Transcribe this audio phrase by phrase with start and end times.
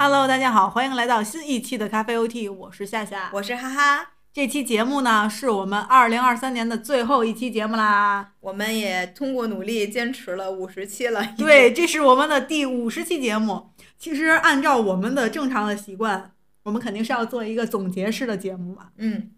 [0.00, 3.30] Hello，大家好，欢迎来到新一期的咖啡 OT，我是夏夏。
[3.32, 4.10] 我是哈哈。
[4.32, 8.34] 这期节目呢，是我们二零二三年的最后一期节目啦。
[8.38, 11.34] 我们也通过努力坚持了五十期了。
[11.36, 13.70] 对，这是我们的第五十期节目。
[13.98, 16.30] 其实按照我们的正常的习惯，
[16.62, 18.90] 我们肯定是要做一个总结式的节目嘛。
[18.98, 19.32] 嗯。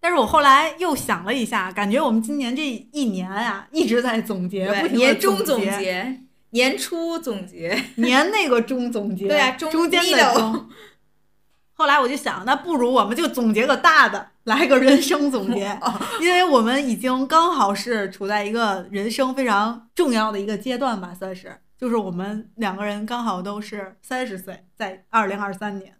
[0.00, 2.62] 但是我后来又想了一下，感觉我们今年这
[2.92, 10.68] 一年啊，一直在总结，不停年终总结，年初总结， 年那个中总结，对啊，中间的中。
[11.74, 15.78] 后来我就想，那不如我们就总结个大的，来个人生总结，
[16.22, 25.96] 因为我们已经刚好是处在一个人生非常重要的一个阶段吧，算是，就是我们两个人刚好都是三十岁，在二零二三年。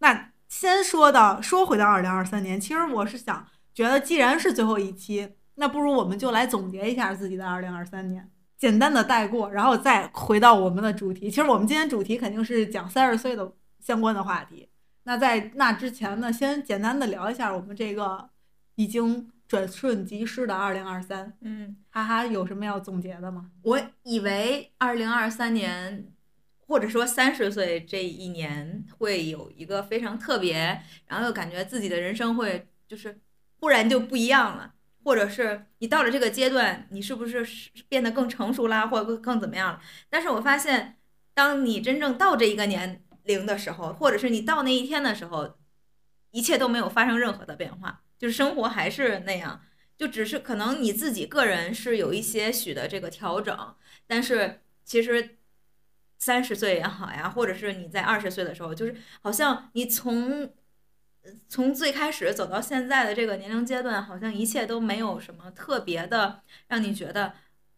[0.00, 11.28] 那先说到，说回到二零二三年，其实我是想，觉得既然是最后一期，那不如我们就来总结一下自己的二零二三年，简单的带过，然后再回到我们的主题。
[11.28, 14.68] 其实我们今天主题肯定是讲三十岁的相关的话题。
[15.04, 18.30] 那在那之前呢，先简单的聊一下我们这个
[18.76, 21.36] 已经转瞬即逝的二零二三。
[21.42, 23.50] 嗯，哈哈，有什么要总结的吗？
[23.62, 26.10] 我以为二零二三年，
[26.66, 33.20] 或者说三十岁这一年会有一个非常特别，然后又感觉自己的人生会就是
[33.60, 34.72] 忽然就不一样了，
[35.04, 37.46] 或者是你到了这个阶段，你是不是
[37.88, 39.80] 变得更成熟啦，或者更怎么样了？
[40.10, 40.98] 但是我发现，
[41.32, 43.00] 当你真正到这一个年。
[43.24, 45.56] 龄的时候，或者是你到那一天的时候，
[46.32, 49.62] 一切都没有发生任何的变化，就是生活还是那样，
[49.96, 53.74] 就只是可能你自己个人是有一些许的这个调整，
[54.06, 55.38] 但是其实
[56.18, 60.52] 三十岁也好呀，或者是你在二十岁的时候，就是好像你从
[61.48, 67.34] 从最开始走到现在的这个年龄阶段，好像一切都没有什么特别的让你觉得。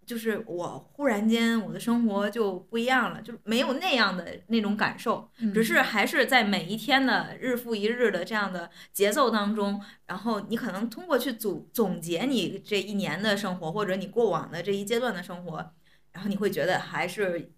[0.07, 15.73] 就是我忽然间我的生活就不一样了，就是没有那样的那种感受，只是还是在每一天的日复一日的这样的节奏当中，然后你可能通过去总总结你这一年的生活，或者你过往的这一阶段的生活，
[16.13, 17.51] 然后你会觉得还是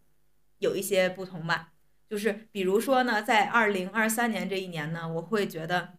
[0.61, 1.73] 有一些不同吧。
[2.09, 5.95] 就是比如说呢，在二零二三年这一年呢，我会觉得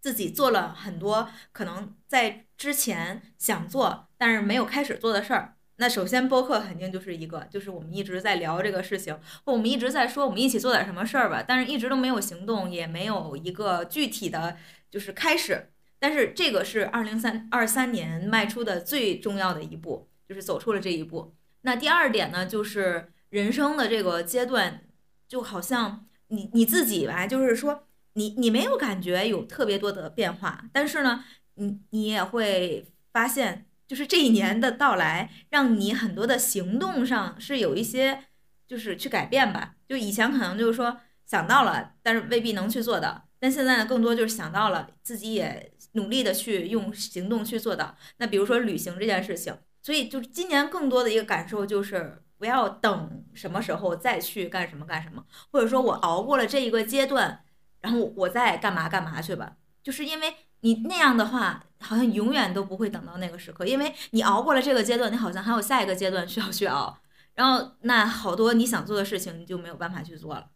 [0.00, 5.54] 自己做了很多可能在之前想做但是没有开始做的事儿。
[5.78, 14.56] 那首先，播客肯定就是一个，就是我们一直在聊这个事情，我们一直在说我们一起做点什么事儿吧，但是一直都没有行动，也没有一个具体的
[14.90, 15.70] 就是开始。
[15.98, 21.34] 但是这个是二零三二三年迈出的最重要的一步，就是走出了这一步。
[21.60, 24.82] 那第二点呢，就是人生的这个阶段，
[25.28, 33.66] 就好像你你自己吧，就是说你你没有感觉有特别多的变化，但是呢，你你也会发现。
[33.88, 38.24] 就是这一年的到来，让你很多的行动上是有一些，
[38.66, 39.76] 就是去改变吧。
[39.88, 43.28] 就以前可能就是说想到了，但是未必能去做到。
[43.38, 47.96] 但现在呢，更多就是想到了，自己也努力的去用行动去做到。
[48.16, 57.44] 那比如说旅行这件事情，所以就是今年更多的一个感受就是不要等什么时候再去干什么干什么，或者说我熬过了这一个阶段，
[57.80, 59.56] 然后我再干嘛干嘛去吧。
[59.82, 61.62] 就是因为你那样的话。
[61.78, 66.98] 好像永远都不会等到那个时刻，因为你熬过了这个阶段，你好像还有下一个阶段需要去熬，
[67.34, 70.48] 然后那好多你想做的事情你就没有办法去做了，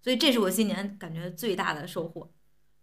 [0.00, 2.30] 所以这是我今年感觉最大的收获。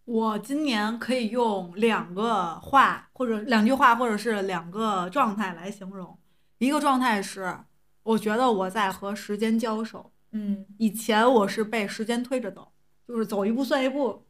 [0.04, 6.20] 我今年可以用两个话或者两句话或者是两个状态来形容，
[6.58, 7.58] 一个状态是
[8.06, 12.72] 我觉得我在和时间交手，嗯，以前我是被时间推着走，
[13.08, 14.24] 就是走一步算一步，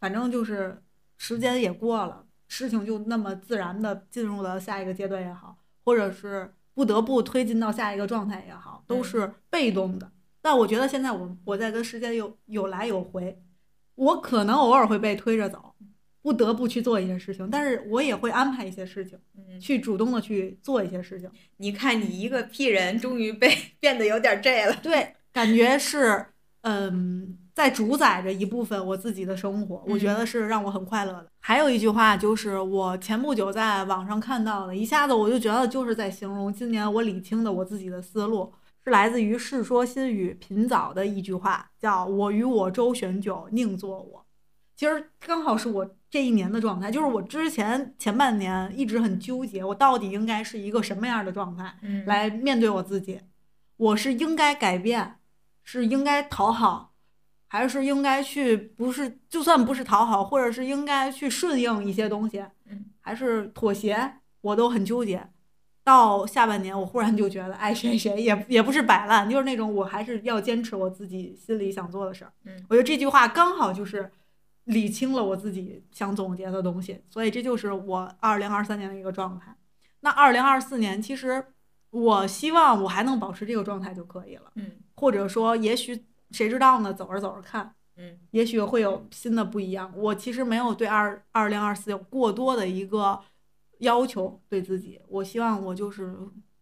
[0.00, 0.82] 反正就是
[1.16, 2.26] 时间也过了。
[2.48, 10.10] 事情就那么自然的进入了下一个阶段也好，或者是不得不推进到下一个状态也好，都是被动的。
[10.42, 13.40] 但我觉得现在我我在跟时间有有来有回，
[13.94, 15.76] 我可能偶尔会被推着走，
[16.22, 19.18] 不得不去做一些事情，但是我也会安排一些事情，
[19.60, 21.30] 去主动的去做一些事情。
[21.56, 24.76] 你看，你一个屁人，终于被 变得有点这了。
[24.82, 26.26] 对，感觉是
[26.62, 27.36] 嗯。
[27.52, 31.26] 在主宰着一部分我自己的生活，我觉得是让我很快乐的。
[31.40, 38.50] 还有一句话就是我前不久在网上看到的，一下子我就觉得就是在形容今年我理清的我自己的思路，
[38.82, 44.24] 是来自于《世说新语》品早的一句话，叫“我与我周旋久，宁做我”。
[44.80, 53.20] 其实刚好是我这一年的状态，就是我之前前半年一直很纠结，我到底应该是一个什么样的状态来面对我自己？
[53.76, 55.16] 我是应该改变，
[55.64, 56.94] 是应该讨好？
[57.46, 62.42] 还是应该去，不是就算不是讨好，或者是应该去顺应一些东西，
[63.02, 65.28] 还是妥协，我都很纠结。
[65.84, 72.32] 到下半年，我忽然就觉得爱谁谁也也不是摆烂，就是那种我还是要坚持我自己心里想做的事儿。
[72.46, 74.10] 嗯，我觉得这句话刚好就是
[74.64, 79.56] 理清了我自己想总结的东西，所以这就是我二零二三年的一个状态。
[80.00, 81.44] 那二零二四年，其实
[81.90, 86.92] 我希望我还能保持这个状态就可以了，嗯或者说，也许谁知道呢？
[86.92, 89.92] 走着走着看，嗯也许会有新的不一样。
[89.96, 93.20] 我其实没有对二二零二四有过多的一个
[93.78, 96.16] 要求对自己，我希望我就是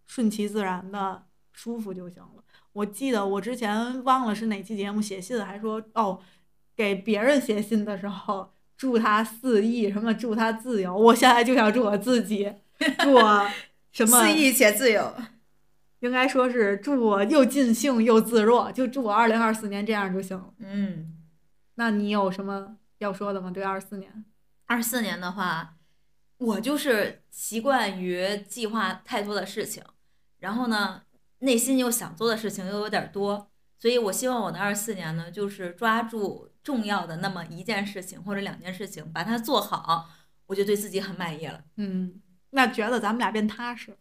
[0.06, 2.42] 顺其自然的舒服就行了。
[2.72, 6.20] 我记得我之前忘了是哪期节目写信，还说哦，
[6.78, 10.96] 给别人写信的时候祝他肆意，什么祝他自由。
[10.96, 12.54] 我现在就想祝我自己，
[13.02, 13.50] 祝我
[13.90, 15.12] 什么肆意且自由。
[15.98, 20.54] 应该说是祝我又尽兴又自若，就祝我二零二四年这样就行了。
[20.58, 21.16] 嗯，
[21.74, 23.50] 那你有什么要说的吗？
[23.50, 24.24] 对二四年？
[24.66, 25.74] 二四年的话，
[26.36, 29.82] 我就是习惯于计划太多的事情，
[30.38, 31.02] 然后呢，
[31.40, 40.06] 内心又想做的事情又有点儿多，所以我希望我的二四年呢，就是抓住重要的那么一件事情或者两件事情，把它做好，
[40.44, 41.62] 我就对自己很满意了。
[41.76, 42.20] 嗯，
[42.50, 43.96] 那觉得咱们俩变踏实，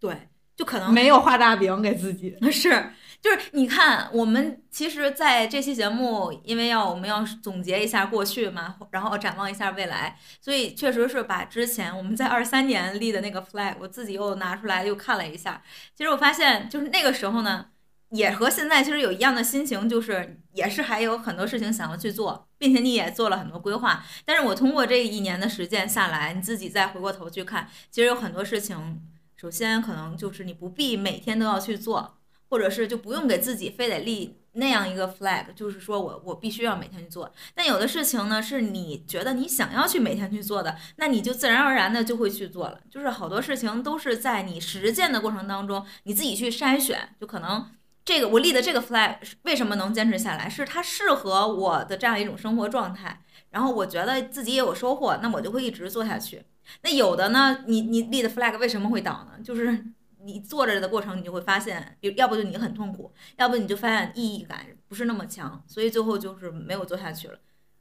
[0.00, 2.36] 对，就可能没有画大饼给自己。
[2.50, 2.90] 是，
[3.22, 15.62] 就是你看，我们其实在这期节目，因为要我们要总结一下过去嘛，然后展望一下未来，所以确实是把之前我们在二三年立的那个 flag，我自己又拿出来又看了一下。
[15.94, 17.66] 其实我发现，就是那个时候呢，
[18.10, 24.04] 也和现在其实有一样的心情，就是也是还有很多事情想要去做，并且你也做了很多规划。
[24.24, 29.02] 但是我通过这一年的实践下来，你自己再回过头去看，其实有很多事情。
[29.36, 32.18] 首先，可能就是你不必每天都要去做，
[32.48, 37.30] 或者是就不用给自己非得立那样一个 flag，就是说我我必须要每天去做。
[37.54, 42.80] 但有的事情呢，是你觉得你想要去每天去做的，那你就自然而然的就会去做了。
[42.90, 47.64] 就是好多事情都是在你实践的过程当中，你自己去筛选，就可能
[48.08, 56.42] 这个我立的这个 flag 为什么能坚持下来，是它适合我的这样一种生活状态，然后我觉得自己也有收获，那我就会一直做下去。
[56.80, 59.32] 那有的呢，你你立的 flag 为什么会倒呢？
[59.44, 59.84] 就是
[60.22, 67.38] 你做着的过程，你就会发现，要不就你很痛苦，要不你就发现意义感不是那么强，所以最后就是没有做下去了。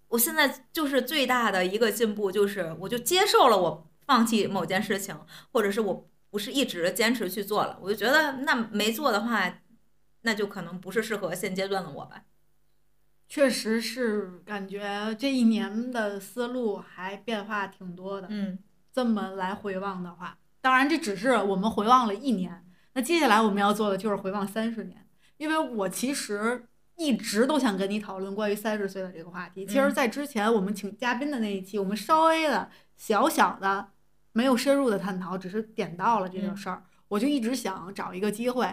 [0.10, 5.18] 我现在就是最大的一个进步，就是我就接受了我放弃某件事情，
[5.54, 9.62] 或者是我不是一直坚持去做了，我就觉得那没做的话，
[10.22, 12.24] 那就可能不是适合现阶段的我吧。
[13.30, 18.28] 确实是感觉这一年的思路还变化挺多的。
[18.30, 18.60] 嗯
[18.94, 26.66] 这么来回望的话，当然这只是我们回望了一年，那接下来我们要做的就是回望三十年，因为我其实
[26.96, 29.68] 一直都想跟你讨论关于三十岁的这个话题。
[29.68, 33.90] 其实，嗯在之前我们请嘉宾的那一期，我们稍微的小小的
[34.32, 38.66] 没有深入的探讨，只是点到了这个嗯事儿，我就一直想找一个机会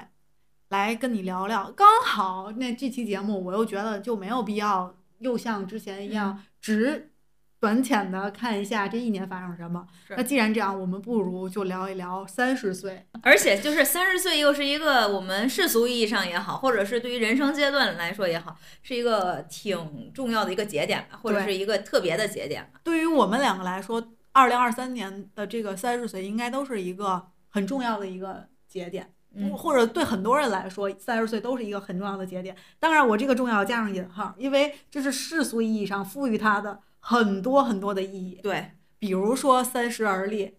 [0.75, 1.71] 来跟你聊聊。
[1.71, 7.13] 刚好那这期节目，我又觉得就没有必要又像之前一样只
[7.61, 9.87] 短浅的看一下这一年发生什么。
[10.11, 13.07] 那既然这样，我们不如就聊一聊三十岁。
[13.23, 22.81] 而且就是三十岁又是一个我们世俗意义上也好，或者是对于人生阶段来说也好，是一个挺重要的一个节点吧，或者是一个特别的节点吧。
[22.83, 29.14] 对于我们两个来说，二零二三年的这个三十岁应该都是一个很重要的一个节点。
[29.37, 32.57] 嗯或者对很多人来说，三十岁都是一个很重要的节点。
[32.79, 38.41] 当然，我这个重要加上引号，因为这是世俗意义上赋予它的很多很多的意义。
[38.43, 40.55] 对，比如说三十而立，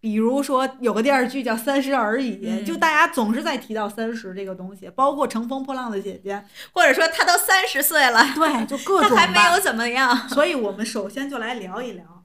[0.00, 10.28] 比如说有个电视剧叫《三十而已》，嗯就大家总是在提到三十这个东西，包括《乘风破浪的姐姐或者说他都三十岁了》，，对，就各他种还没有怎么样。
[10.28, 12.24] 所以我们首先就来聊一聊，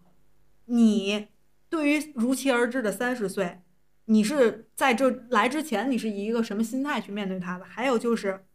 [0.66, 1.28] 你
[1.68, 3.60] 对于如期而至的三十岁，
[4.06, 7.66] 你是在这来之前，你是以一个什么心态去面对他的？
[7.66, 8.46] 还有就是，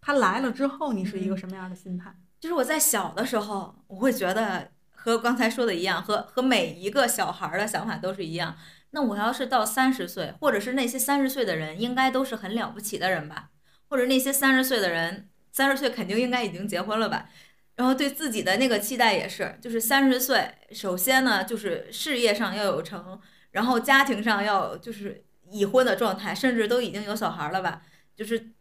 [0.00, 2.14] 他来了之后，你是一个什么样的心态？
[2.38, 8.56] 就是我在小的时候，我会觉得和刚才说的一样，和和每一个小孩儿的想法都是一样。
[8.92, 13.50] 那我要是到三十岁，或者是那些三十岁的人，应该都是很了不起的人吧？
[13.88, 17.28] 或者那些三十岁的人，三十岁肯定应该已经结婚了吧？
[17.76, 23.20] 然后对自己的那个期待也是，就是三十岁，首先呢，就是事业上要有成，
[23.52, 27.82] 然后家庭上要就是已婚的状态，甚至都已经有小孩了吧？
[28.14, 28.52] 就是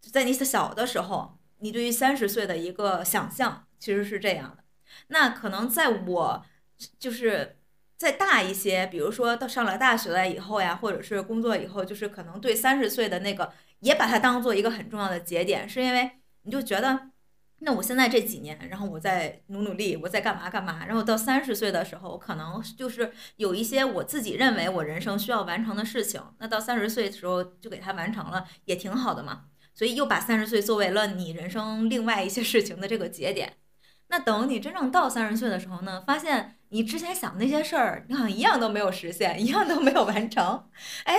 [0.00, 4.64] 在你小的时候，你对于三十岁的一个想象其实是这样的。
[5.08, 6.44] 那可能在我
[6.98, 7.58] 就是
[7.96, 16.10] 再大一些，比如说到上了大学了以后呀，或者是工作以后，就是可能对三十岁的那个也把它当做一个很重要的节点，是因为
[16.42, 17.11] 你就觉得
[17.64, 29.44] 那我现在这几年，然后我再努努力，我再干嘛干嘛，然后到三十岁的时候，可能就是有一些我自己认为我人生需要完成的事情，那到三十岁的时候就给它完成了，也挺好的嘛。
[29.74, 33.58] 所以又把三十岁作为了你人生另外一些事情的这个节点。
[34.08, 40.68] 那等你真正到三十岁的时候呢，发现你之前想那些事儿，你好像一样都没有实现，一样都没有完成。
[41.04, 41.16] 哎，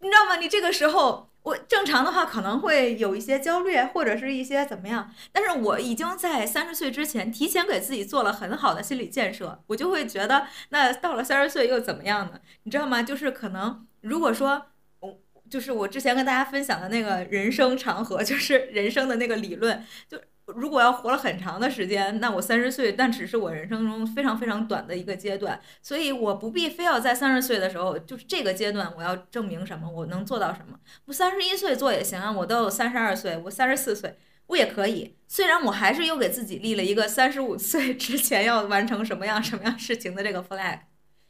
[0.00, 0.36] 你知道吗？
[0.36, 1.30] 你这个时候。
[1.48, 12.38] 我正常的话可能会有一些焦虑，或者是一些怎么样，但是我已经在三十岁之前提前给自己做了很好的心理建设，我就会觉得，那到了三十岁又怎么样呢？
[12.64, 13.02] 你知道吗？
[13.02, 14.66] 就是可能如果说，
[15.00, 20.20] 我就是我之前跟大家分享的那个人生长河， 就是人生的那个理论，就。
[20.56, 30.78] 如果要活了很长的时间，那我三十岁，但只是我人生中非常非常短的一个阶段，所以我不必非要在三十岁的时候，就是这个阶段，我要证明什么，我能做到什么？
[31.04, 35.16] 我三十一岁做也行啊，我都有三十二岁，我三十四岁，我也可以。
[35.26, 40.80] 虽然我还是又给自己立了一个三十五岁之前要完成什么样什么样事情的这个 flag，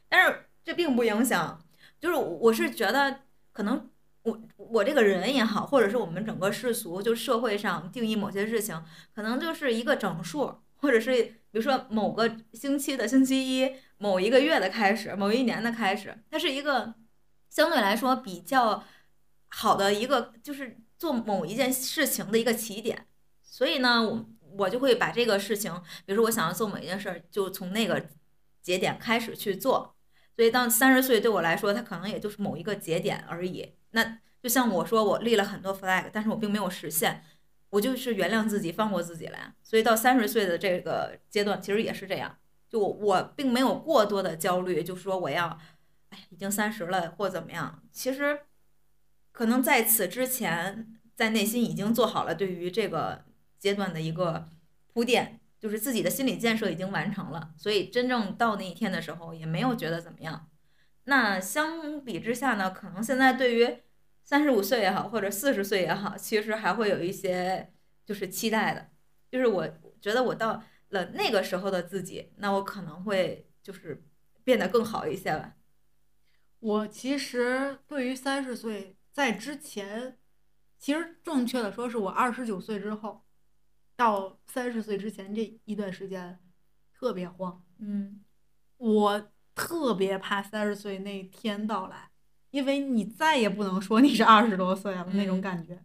[0.07, 1.61] 但是这并不影响，
[1.99, 3.21] 就是我是觉得
[3.51, 3.89] 可能。
[4.23, 8.83] 我我这个人也好，或者是我们整个世俗，就社会上定义某些事情，
[9.15, 16.93] 可能就是一个整数，或者是比如说某个星期的星期一，某一个月的开始，某一年的开始，它是一个
[17.49, 18.83] 相对来说比较
[19.47, 23.07] 好的一个，就是做某一件事情的一个起点。
[23.41, 25.73] 所以呢，我我就会把这个事情，
[26.05, 28.09] 比如说我想要做某一件事儿，就从那个
[28.61, 29.95] 节点开始去做。
[30.39, 33.73] 所以到三十岁对我来说，它可能也就是某一个节点而已。
[33.91, 37.21] 那就像我说，我立了很多 flag，但是我并没有实现，
[37.71, 39.53] 我就是原谅自己，放过自己了呀。
[39.61, 42.37] 所以到三十岁的这个阶段，其实也是这样，
[42.69, 45.59] 就我我并没有过多的焦虑，就说我要，
[46.11, 47.83] 哎，已经三十了或怎么样。
[47.91, 48.39] 其实，
[49.33, 53.25] 可能在此之前，在内心已经做好了对于这个
[53.57, 54.47] 阶段的一个
[54.93, 57.53] 铺垫，就是自己的心理建设已经完成了。
[57.57, 60.49] 所以真正到那一天的时候，也没有觉得怎么样。
[61.03, 63.81] 那相比之下呢，可能现在对于
[64.23, 67.73] 三十五岁也好，或者四十岁也好，其实还会有一些
[68.05, 68.89] 就是期待的，
[69.31, 69.67] 就是我
[69.99, 74.05] 觉得我到了那个时候的自己，那我可能会就是
[74.43, 75.55] 变得更好一些吧。
[76.59, 80.19] 我其实对于三十岁在之前，
[80.77, 83.25] 其实正确的说是我二十九岁之后
[83.99, 86.39] 到三十岁之前这一段时间
[86.93, 88.21] 特别慌，嗯，
[88.77, 89.31] 我。
[89.55, 92.11] 特别怕三十岁那天到来，
[92.51, 95.83] 因为你再也不能说你是二十多岁了那种感觉，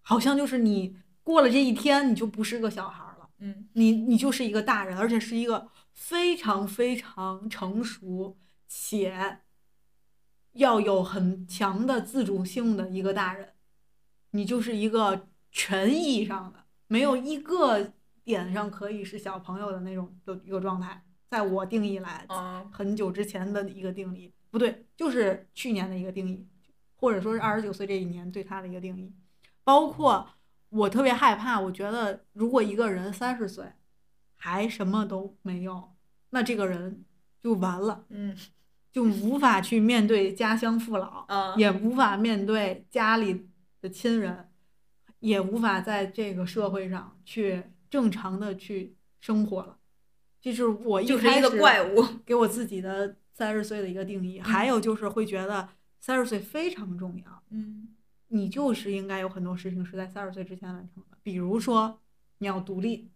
[0.00, 9.40] 好像就是你过了这一天，你就不是个小孩了，嗯，你你就是一个大人，而且是一个非常非常成熟且
[10.52, 13.52] 要有很强的自主性的一个大人，
[14.30, 16.59] 你就是一个全意义上的
[16.90, 17.92] 没有一个
[18.24, 21.04] 点上可以是小朋友的那种的一个状态。
[21.28, 22.26] 在我定义来，
[22.72, 26.44] 很久之前的一个定义不对，就是去年的一个定义，
[26.96, 29.14] 或者说是二十九岁这一年对他的一个定义。
[29.62, 30.28] 包括
[30.70, 33.64] 我特别害怕，我觉得如果一个人三十岁
[34.34, 35.92] 还什么都没有，
[36.30, 37.04] 那这个人
[37.40, 38.36] 就完了，嗯，
[38.90, 43.48] 就无法去面对家乡父老，也无法面对家里
[43.80, 44.49] 的亲人，
[45.20, 49.78] 也无法在这个社会上去正常的去生活了。
[50.40, 51.48] 这是我一开始
[52.26, 55.68] 给我自己的三十岁的一个定义，还有就是会觉得
[56.00, 57.42] 三十岁非常重要。
[57.50, 57.88] 嗯，
[58.28, 62.00] 你就是应该有很多事情是在三十岁之前完成的，比如说
[62.38, 63.10] 你要独立，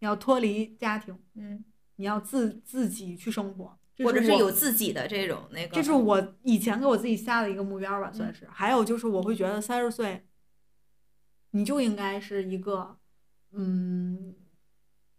[0.00, 1.64] 你要脱离家庭，嗯，
[1.96, 5.74] 你要自自己去生活，或者是有自己的这种那个。
[5.74, 8.46] 这是我以前给我自己下的一个目标吧，算是。
[8.50, 10.26] 还有就是我会觉得三十岁，
[11.54, 12.98] 你就应该是一个，
[13.52, 14.34] 嗯。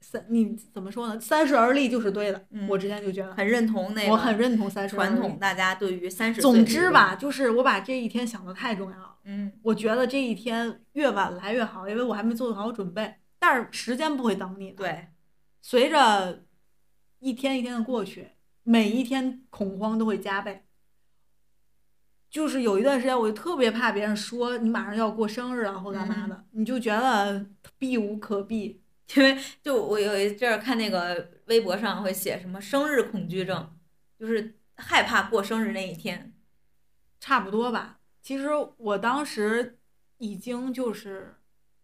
[0.02, 1.20] 三，你怎么说呢？
[1.20, 2.46] 三十而立就是对的。
[2.70, 5.40] 我之前就觉得很认同那个，我很认同三十传统。
[5.40, 9.16] 大家对于三十，总之吧，就是我把这一天想的太重要了。
[9.24, 13.16] 嗯，我觉得这一天越晚来越好，因为我还没做好准备。
[13.40, 14.74] 但是时间不会等你。
[14.74, 15.08] 对，
[15.64, 16.44] 随着
[17.18, 20.65] 一天一天的过去，每一天恐慌都会加倍。
[22.36, 27.46] 就是有一段时间，我就特别怕别人说你马上要过生日了或干嘛的，你就觉得
[27.78, 28.82] 避无可避。
[29.16, 33.74] 因为就我有一阵儿看那个微博上会写什么生日恐惧症，
[34.20, 36.34] 就是害怕过生日那一天，
[37.22, 38.00] 差不多吧。
[38.22, 39.80] 其实我当时
[40.18, 41.36] 已经就是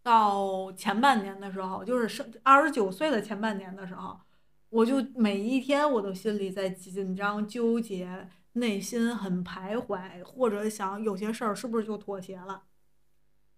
[0.02, 4.20] 到前半年的时候，就是生二十九岁的前半年的时候，
[4.68, 12.62] 我就每一天我都心里在紧张纠结，内心很徘徊，或者想有些事儿是不是就妥协了，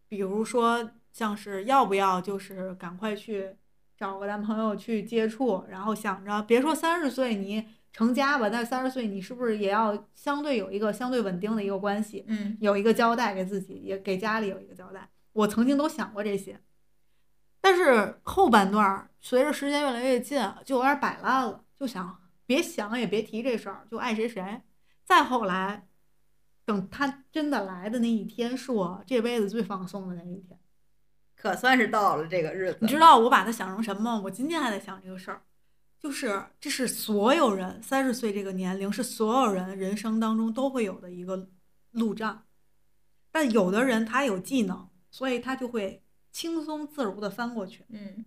[0.08, 0.90] 比如说。
[1.14, 3.54] 像是要不要就是赶快去
[3.96, 15.08] 找个男朋友去接触，然后想着别说三十岁你成家吧，但三十岁你是不是也要相对有一个相对稳定的一个关系，嗯有一个交代给自己，也给家里有一个交代。
[15.34, 16.60] 我曾经都想过这些，
[17.60, 24.62] 但是后半段随着时间越来越近，就有点摆烂了，就想别想也别提这事儿，就爱谁谁。
[25.04, 25.86] 再后来，
[26.64, 30.58] 等他真的来的那一天，是我这辈子最放松的那一天。
[31.36, 32.78] 可算是到了这个日子。
[32.80, 34.20] 你知道我把它想成什么吗？
[34.24, 35.42] 我今天还在想这个事儿，
[35.98, 41.50] 就是这是所有人三十岁这个年龄是所有人人生当中都会有的一个
[41.90, 42.44] 路障，
[43.30, 48.24] 但有的人他有技能，所以他就会轻松自如的翻过去，嗯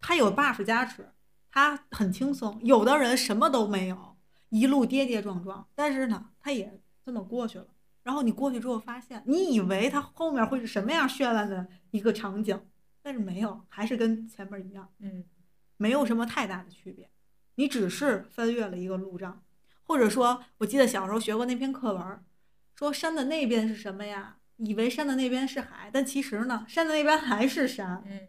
[0.00, 1.12] 他有 buff 加持，
[1.48, 2.58] 他很轻松。
[2.64, 4.11] 有的人什么都没有，
[4.52, 7.66] 一路跌跌撞撞，但是呢，他也这么过去了。
[8.02, 12.60] 然后你过去之后发现，你以为他后面会是什么样绚烂的一个场景，
[13.02, 14.88] 但是没有，还是跟前面一样。
[14.98, 15.24] 嗯
[15.78, 17.08] 没有什么太大的区别，
[17.54, 19.42] 你只是翻越了一个路障，
[19.84, 22.22] 或者说，我记得小时候学过那篇课文儿，
[22.76, 24.36] 说山的那边是什么呀？
[24.58, 28.28] 以为山的那边是海，但其实呢，山的那边还是山，嗯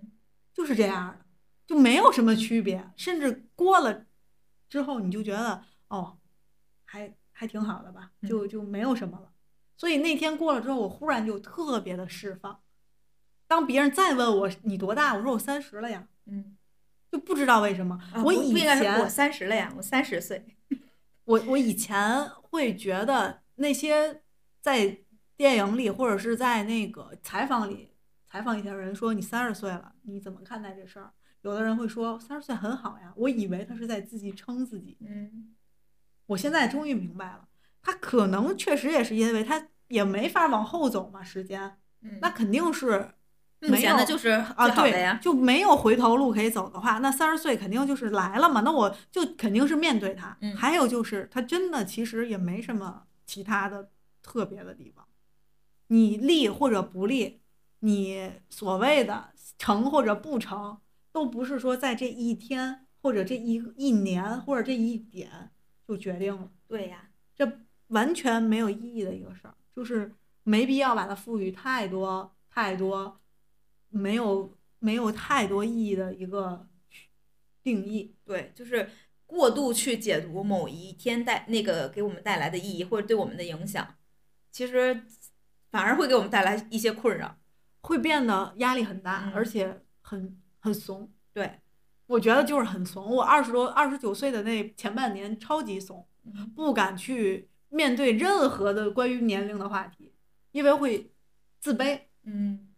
[0.54, 1.26] 就是这样的，
[1.68, 4.06] 就没有什么区别，甚至过了
[4.70, 5.64] 之后，你就觉得
[5.96, 6.18] 哦，
[6.86, 9.32] 还还挺好的吧，就就没有什么了。
[9.78, 12.60] 所以那天过了之后，我忽然就特别的释放。
[13.48, 16.08] 当别人再问我你多大，我说我三十了呀。
[16.26, 16.58] 嗯，
[17.12, 20.44] 就不知道为什么，啊我以不应该是我三十了呀，我三十岁。
[21.26, 24.24] 我我以前会觉得那些
[24.62, 24.98] 在
[25.38, 27.94] 电影里或者是在那个采访里
[28.26, 31.14] 采访一些人说你三十岁了，你怎么看待这事儿？
[31.42, 34.98] 有的人会说三十岁很好呀，我以为他是在自己撑自己。
[35.02, 35.54] 嗯
[36.28, 37.48] 我现在终于明白了，
[37.82, 43.14] 他可能确实也是因为他也没法往后走嘛，时间嗯，那肯定是
[43.60, 45.18] 没有就是啊，对。
[45.22, 50.38] 就没有回头路可以走的话，那三十岁肯定就是来了嘛，那我就肯定是面对他。
[50.42, 53.90] 嗯还有就是，他真的其实也没什么其他的
[54.22, 55.06] 特别的地方，
[55.88, 57.42] 你立或者不立，
[57.80, 60.78] 你所谓的成或者不成，
[61.12, 65.52] 都不是说在这一天或者这一一年或者这一点
[65.88, 66.52] 就决定了。
[66.68, 73.20] 对呀，这完全没有意义的一个事儿，就是没必要把它赋予太多太多
[73.90, 76.68] 没有没有太多意义的一个
[77.62, 78.16] 定义。
[78.26, 78.90] 对，就是
[79.26, 83.96] 过度去解读某一天带那个给我们带来的意义或者对我们的影响，
[84.52, 85.04] 其实
[85.72, 87.38] 反而会给我们带来一些困扰。
[87.86, 91.12] 会变得压力很大，嗯而且很很怂。
[91.34, 91.60] 对，
[92.06, 93.06] 我觉得就是很怂。
[93.06, 100.14] 我二十多、二十九岁的那前半年超级怂，嗯不敢去面对任何的关于年龄的话题，
[100.52, 101.12] 因为会
[101.60, 102.02] 自卑。
[102.24, 102.70] 嗯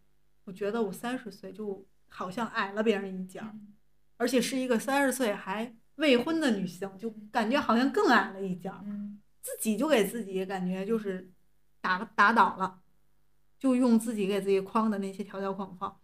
[0.46, 3.74] 我觉得我三十岁就好像矮了别人一截儿，嗯
[4.18, 11.32] 而且是一个三十岁还未婚的女性，就感觉好像更矮了一截儿，嗯自己就给自己感觉就是
[11.82, 12.80] 打打倒了，
[13.60, 16.00] 就用自己给自己框的那些条条框框，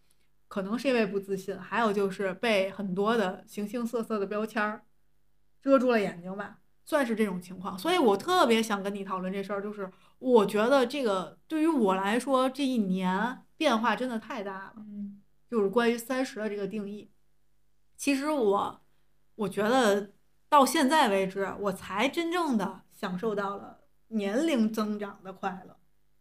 [0.52, 4.84] 可能是因为不自信，还有就是被很多的形形色色的标签儿
[5.62, 7.80] 遮住了眼睛吧，算是这种情况。
[7.80, 14.76] 所以我特别想跟你讨论这事儿，就是我觉得这个对于我来说，这一年变化真的太大了。
[14.80, 17.10] 嗯就是关于三十的这个定义。
[17.96, 18.82] 其实我
[19.36, 20.12] 我觉得
[20.50, 25.78] 到现在为止，我才真正的享受到了年龄增长的快乐。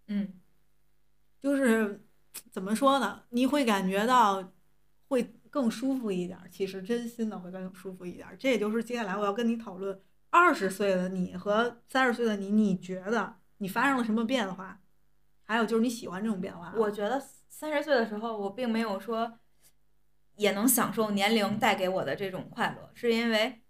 [0.06, 0.40] 嗯
[1.40, 2.04] 就是
[2.50, 3.22] 怎么说呢？
[3.30, 4.52] 你会感觉到
[5.08, 8.28] 会更舒服一点，其实真心的会更舒服一点。
[8.38, 14.80] 这也就是接下来我要跟你讨论二十岁的你和三十岁的你，你觉得你发生了什么变化？
[15.44, 16.72] 还有就是你喜欢这种变化？
[16.76, 19.38] 我觉得三十岁的时候，我并没有说
[20.36, 23.60] 也能享受年龄带给我的这种快乐，是因为，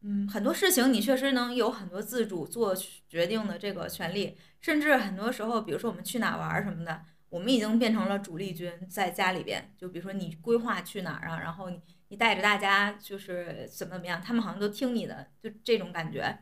[0.00, 2.74] 嗯，很多事情你确实能有很多自主做
[3.06, 16.38] 决定的这个权利，甚至很多时候，比如说我们去哪玩什么的，我们已经变成了主力军，在家里边，就比如说你规划去哪儿啊，然后你你带着大家就是怎么怎么样，他们好像都听你的，就这种感觉。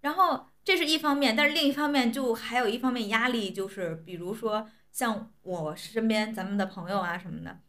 [0.00, 7.60] 然后这是一方面，但是另一方面就还有一方面压力，就是比如说像我身边咱们的朋友啊什么的，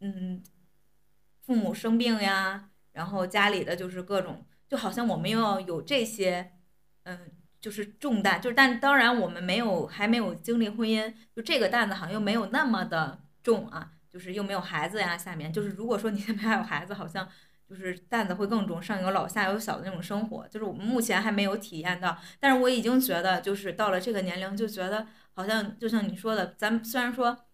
[0.00, 0.42] 嗯，
[1.42, 6.52] 父母生病呀，然后家里的就是各种，就好像我们又要有这些，
[7.02, 17.28] 嗯，就是重担，就是但当然我们没有还没有经历婚姻，就这个担子好像又没有那么的重啊，就是又没有孩子呀，下面就是如果说你那边还有孩子，好像。
[17.70, 27.44] 就是担子会更重，上有老下有小的那种生活，就是我们目前还没有体验到，但是我已经觉得，就是到了这个年龄，就觉得好像就像你说的，咱们虽然说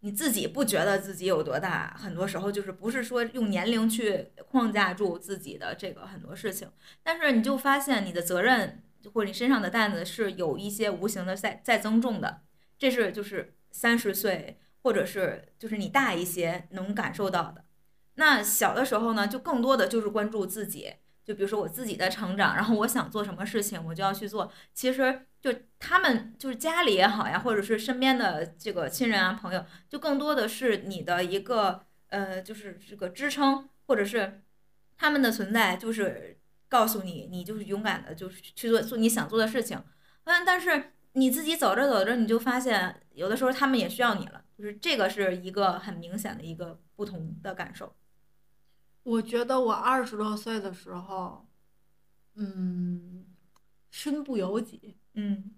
[0.00, 6.70] 你自己不觉得自己有多大，很多时候就是不是说用年龄去框架住自己的这个很多事情，
[7.02, 12.42] 但是你就发现你的责任或者你身上的担子是有一些无形的在在增重的，
[12.78, 17.64] 这是就是三十岁或者是就是你大一些能感受到的。
[18.14, 24.50] 那小的时候呢，就更多的就是关注自己，就比如说我自己的成长，然后我想做什么事情，我就要去做。
[24.72, 34.40] 其实就他们就是家里也好呀，或者是身边的这个亲人啊朋友，就更多的是你的一个呃，就是这个支撑，或者是
[34.96, 39.82] 他们的存在，就是告诉你，你就是勇敢的，就是去做做你想做的事情。
[40.24, 47.94] 嗯，但是你自己走着走着，你就发现有的时候他们也需要你了，就是这个是一个很明显的一个不同的感受。
[49.04, 51.46] 我觉得我二十多岁的时候，
[52.34, 53.24] 嗯，
[53.90, 54.96] 身不由己。
[55.14, 55.54] 嗯，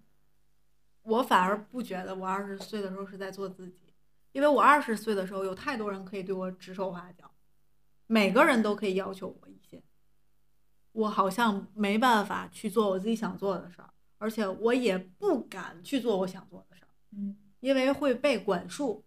[1.01, 3.93] 我反而不觉得我二十岁的时候是在做自己，
[4.31, 7.31] 因为我二十岁的时候有太多人可以对我指手画脚，
[8.05, 9.83] 每个人都可以要求我一些，
[10.91, 19.05] 我好像没办法去做我自己想做的事儿，而且我也不敢去做我想做的事儿，嗯，因为会被管束。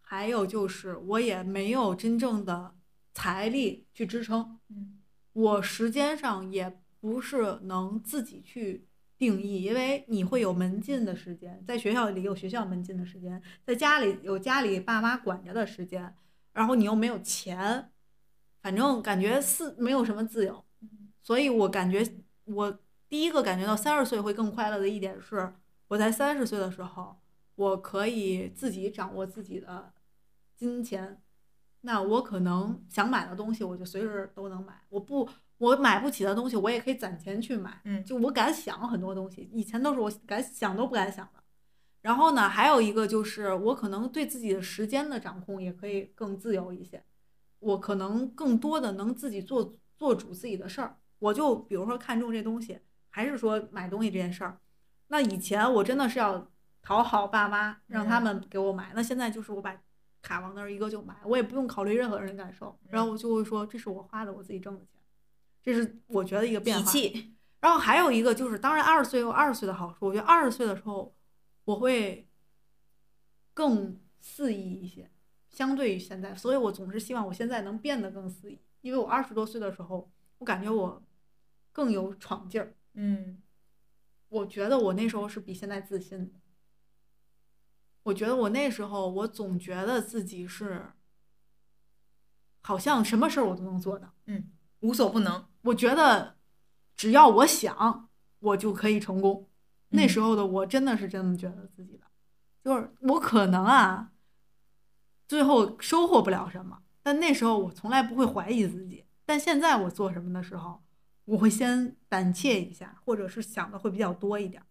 [0.00, 2.74] 还有就是我也没有真正的。
[3.18, 5.00] 财力去支撑，嗯，
[5.32, 16.14] 我时间上也不是能自己去定义，因为你会有门禁的时间，在学校里有学校门禁的时间，在家里有家里爸妈管着的时间，
[16.52, 17.90] 然后你又没有钱，
[18.60, 20.62] 反正感觉是没有什么自由，
[21.26, 22.08] 所以我感觉
[22.44, 25.52] 我第一个感觉到三十岁会更快乐的一点是，
[25.88, 27.16] 我在三十岁的时候，
[27.56, 29.92] 我可以自己掌握自己的
[30.54, 31.20] 金钱。
[31.80, 34.80] 那我可能想买的东西，我就随时都能买。
[34.88, 37.80] 我不，我买不起的东西，我也可以攒钱去买。
[37.84, 41.42] 嗯，就我敢想很多东西，以前都是我敢想都不敢想的。
[42.02, 47.02] 然后呢，还有一个就是，我可能对自己的时间的掌控也可以更自由一些。
[47.58, 50.96] 我可能更多的能自己做做主自己的事儿。
[51.18, 54.58] 我就比如说看中这东西，还是说买东西这件事儿。
[55.08, 56.50] 那以前我真的是要
[56.82, 58.92] 讨好爸妈，让他们给我买。
[58.94, 59.76] 那现在就是我把。
[60.22, 65.00] 卡往那儿一搁就买，我也不用考虑任何人感受，然后我就会说这是我花的，我自己挣的钱，
[65.62, 66.92] 这是我觉得一个变化。
[67.60, 71.14] 然后还有一个就是，当然二十岁有二十岁的好处，我觉得二十岁的时候
[71.64, 72.28] 我会
[73.54, 75.08] 更肆意一些，
[75.48, 81.00] 相对于现在，所以我总是希望我现在能变得更肆意，因为我二十多岁的时候，我感觉我
[81.76, 82.74] 更有闯劲儿。
[82.94, 83.42] 嗯，
[84.30, 86.40] 我觉得我那时候是比现在自信的。
[88.04, 90.94] 我觉得我那时候，我总觉得自己是，
[92.62, 95.46] 好像什么事儿我都能做到，嗯，无所不能。
[95.64, 96.38] 我觉得
[96.96, 98.08] 只要我想，
[98.38, 99.46] 我就可以成功。
[99.90, 102.06] 那时候的我真的是这么觉得自己的，
[102.64, 104.12] 就是我可能啊，
[105.28, 109.04] 最后收获不了什么，但那时候我从来不会怀疑自己。
[109.26, 110.85] 但现在我做什么的时候，
[111.26, 114.62] 我会先胆怯一下，或者是想的会比较多一点，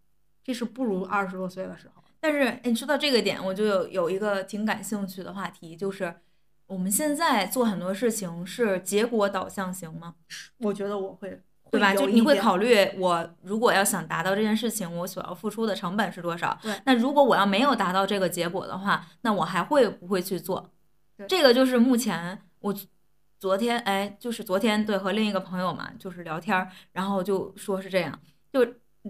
[0.44, 2.04] 这是不如二十多岁的时候。
[2.20, 6.16] 但是，你说到这个点，我就有有一个挺感兴趣的话题，就是
[6.66, 10.16] 我们现在做很多事情是结果导向型吗？
[10.58, 11.40] 我觉得我会，
[11.70, 11.94] 对吧？
[11.94, 16.58] 就你会考虑，我如果要想达到这件事情，我所要付出的成本是多少？
[16.64, 16.74] 对。
[16.86, 20.72] 那如果我要没有达到这个结果的话，那我还会不会去做？
[21.28, 22.76] 这个就是目前我
[23.40, 28.20] 昨天哎，就是昨天对和另一个朋友嘛，就是聊天，然后就说是这样，
[28.52, 28.66] 就。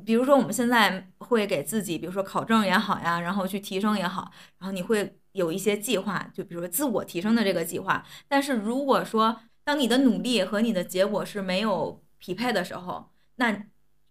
[0.05, 8.05] 比如说，我们现在会给自己，比如说考证也好呀，然后去提升也好，然后你会有一些计划，就比如说自我提升的这个计划。
[8.27, 13.67] 但是如果说当你的努力和你的结果是没有匹配的时候，那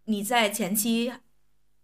[0.07, 1.13] 你在前期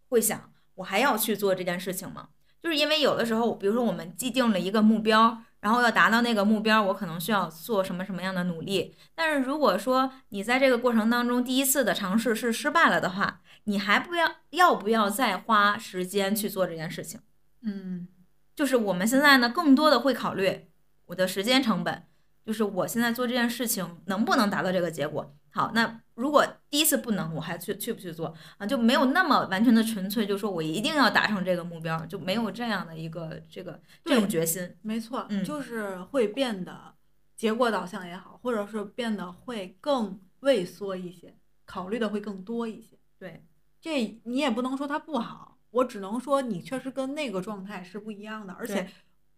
[0.08, 2.30] 会想，我还要去做这件事情吗？
[2.62, 5.42] 就是因为有的时候，比如说我们既定了一个目标。
[5.60, 8.96] 然后要达到那个目标，我可能需要做什么什么样的努力？
[9.14, 17.20] 但是如果说你在这个过程当中第一次的尝试是失败了的话，你还不要要不要再花时间去做这件事情？
[17.62, 18.08] 嗯，
[18.56, 20.68] 就是我们现在呢，更多的会考虑
[21.06, 22.04] 我的时间成本，
[22.44, 25.34] 就是我现在做这件事情能不能达到这个结果？
[25.52, 28.64] 好，那如果第一次不能，我还去去不去做啊？
[28.64, 34.76] 就没有那么完全的纯粹，就说我一定要达成这个目标，就没有这样的一个这个这种决心。
[34.82, 36.94] 没错，嗯，就是会变得
[37.36, 42.96] 结果导向也好，或者是变得会更畏缩一些，考虑的会更多一些。
[43.18, 43.44] 对，
[43.80, 48.88] 这你也不能说它不好，我只能说你确实跟那个状态是不一样的，而且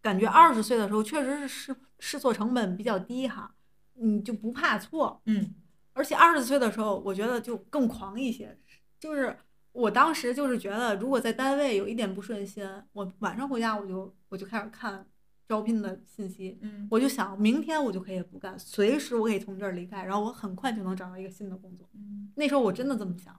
[0.02, 3.54] 感觉二十岁的时候确实是试试错成本比较低哈，
[3.94, 5.54] 你就不怕错，嗯。
[5.94, 8.58] 而且二十岁的时候，我觉得就更狂一些。
[8.98, 9.36] 就是
[9.72, 15.06] 我当时就是觉得，如果在单位有一点不顺心，我晚上回家我就我就开始看
[15.46, 21.86] 招聘的信息，嗯我就想明天我就可以不干，随时我可以从这儿离开，然后我很快就能找到一个新的工作。
[21.94, 23.38] 嗯那时候我真的这么想，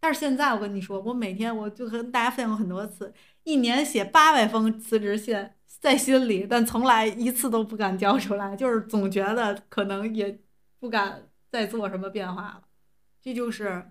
[0.00, 5.48] 但是现在我跟你说，我每天我就跟大家分享过很多次，一年写八百封辞职信
[5.80, 10.38] 在心里，但从来一次都不敢交出来，就是总觉得可能也
[10.78, 12.62] 不敢再做什么变化了。
[13.20, 13.90] 这就是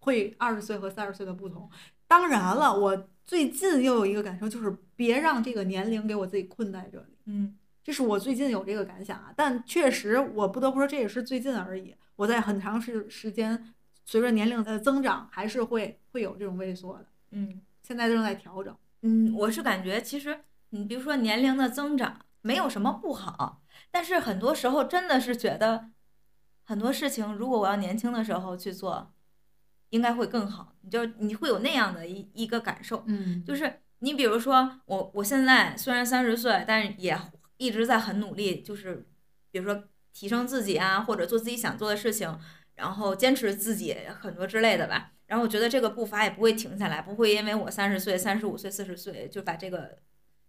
[0.00, 1.68] 会二十岁和三十岁的不同。
[2.06, 7.16] 当然了，我最近又有一个感受，就是别让这个年龄给我自己困在这里。
[7.26, 11.94] 嗯这是我最近有这个感想啊，但确实我不得不说，这也是最近而已。
[12.16, 17.06] 我在很长时时间，随着年龄的增长，还是会会有这种萎缩的。
[17.30, 18.76] 嗯现在正在调整。
[19.02, 20.36] 嗯，我是感觉其实
[20.70, 25.90] 你比如说年龄的增长没有什么不好，但是很多时候真的是觉得
[26.64, 29.12] 很多事情，如果我要年轻的时候去做，
[29.90, 30.74] 应该会更好。
[30.82, 37.18] 你就你会有那样的一一个感受，嗯就是你比如说我我现在虽然三十岁，但是也
[37.56, 39.06] 一直在很努力，就是
[39.50, 42.38] 比如说提升自己啊，或者做自己想做的事情，
[42.74, 45.12] 然后坚持自己很多之类的吧。
[45.26, 49.98] 然后我觉得这个步伐也不会停下来，不会因为我三十岁、三十五岁、四十岁就把这个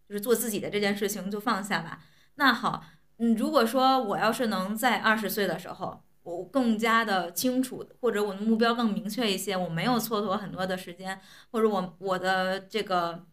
[0.08, 2.00] 就是做自己的这件事情就放下吧。
[2.36, 2.84] 那好，
[3.18, 11.20] 嗯，如果说我要是能在二十岁的时候，我更加的清楚，或者我的目标更明确一些，我没有蹉跎很多的时间，
[11.52, 13.26] 或者我我的这个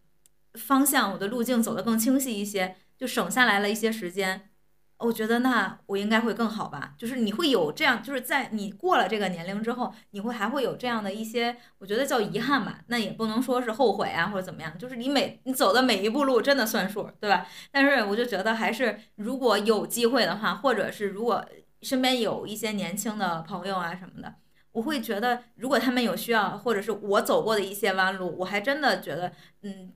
[0.53, 4.49] 方向、我的路径走得更清晰一些，就省下来了一些时间。
[4.97, 17.45] 我觉得那我应该会更好吧，就是你会有这样，就是在你过了这个年龄之后，你会还会有这样的一些，我觉得叫遗憾吧，那也不能说是后悔啊或者怎么样，就是你每你走的每一步路真的算数，对吧？
[17.71, 21.45] 但是我就觉得还是如果有机会的话，或者是如果
[21.81, 24.35] 身边有一些年轻的朋友啊什么的，
[24.71, 29.91] 我会觉得如果他们有需要，或者是我走过的一些弯路，我还真的觉得，嗯，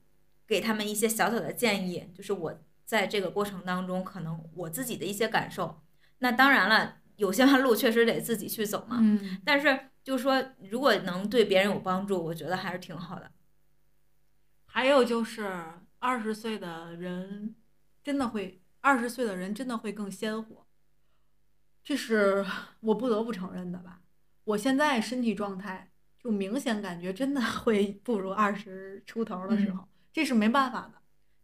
[0.46, 2.54] 给他们一些小小的建议，就是我
[2.90, 5.80] 在这个过程当中，可能我自己的一些感受。
[6.18, 8.98] 那当然了，有些弯路确实得自己去走嘛。
[9.00, 13.30] 嗯，但是就是说，如果能对别人有帮助，我觉得还是挺好的。
[14.66, 15.62] 还有就是
[16.00, 17.54] 二十岁的人
[18.02, 20.66] 真的会，二十岁的人真的会更鲜活，
[21.84, 22.44] 这是
[22.80, 24.00] 我不得不承认的吧。
[24.42, 30.99] 我现在身体状态就明显感觉真的会不如二十出头的时候，这是没办法的。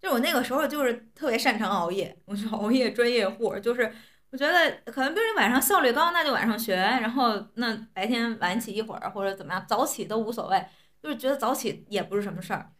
[0.06, 3.92] 就我那个时候就是特别擅长熬夜，我是熬夜专业户，就是
[4.30, 10.64] 我觉得可能比如你晚上效率高，那就晚上学，然后那白天晚起一会儿或者怎么样，早起都无所谓，
[11.02, 12.72] 就是觉得早起也不是什么事儿。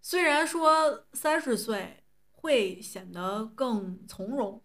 [0.00, 4.60] 虽然说三十岁会显得更从容，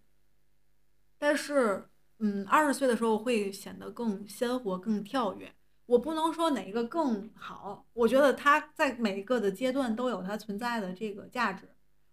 [1.19, 5.53] 但是，嗯，二十岁的时候会显得更鲜活、更跳跃。
[5.89, 11.67] 我不能说哪个更好，我觉得它在每一个的阶段都有它存在的这个价值。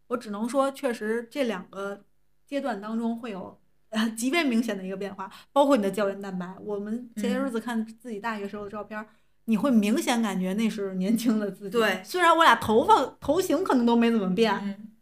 [0.06, 2.02] 我只能说，确实这两个
[2.46, 3.60] 阶段当中会有
[3.90, 6.56] 呃极为明显的一个变化，包括你的胶原蛋白。
[6.60, 9.06] 我们前些日子看自己大学时候的照片儿，
[9.44, 11.70] 你会明显感觉那是年轻的自己。
[11.70, 14.92] 对虽然我俩头发头型可能都没怎么变，嗯，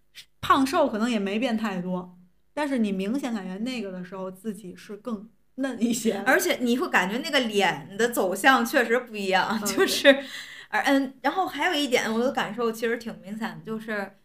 [0.41, 2.19] 胖瘦可能也没变太多，
[2.53, 6.23] 但是你明显感觉那个的时候自己是更嫩一些。
[6.27, 10.09] 而且你会感觉那个脸的走向确实不一样，嗯就是，
[10.69, 14.19] 而嗯，然后还有一点我的感受其实挺明显的，就是，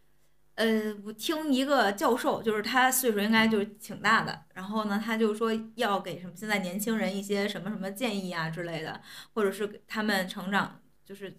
[0.55, 9.01] 呃，我听一个教授，就是他岁数应该就是挺大的，然后呢，他就说要给什么现在年轻人一些什么什么建议啊之类的，
[9.33, 10.79] 或者是给他们成长。
[11.05, 11.35] 就是，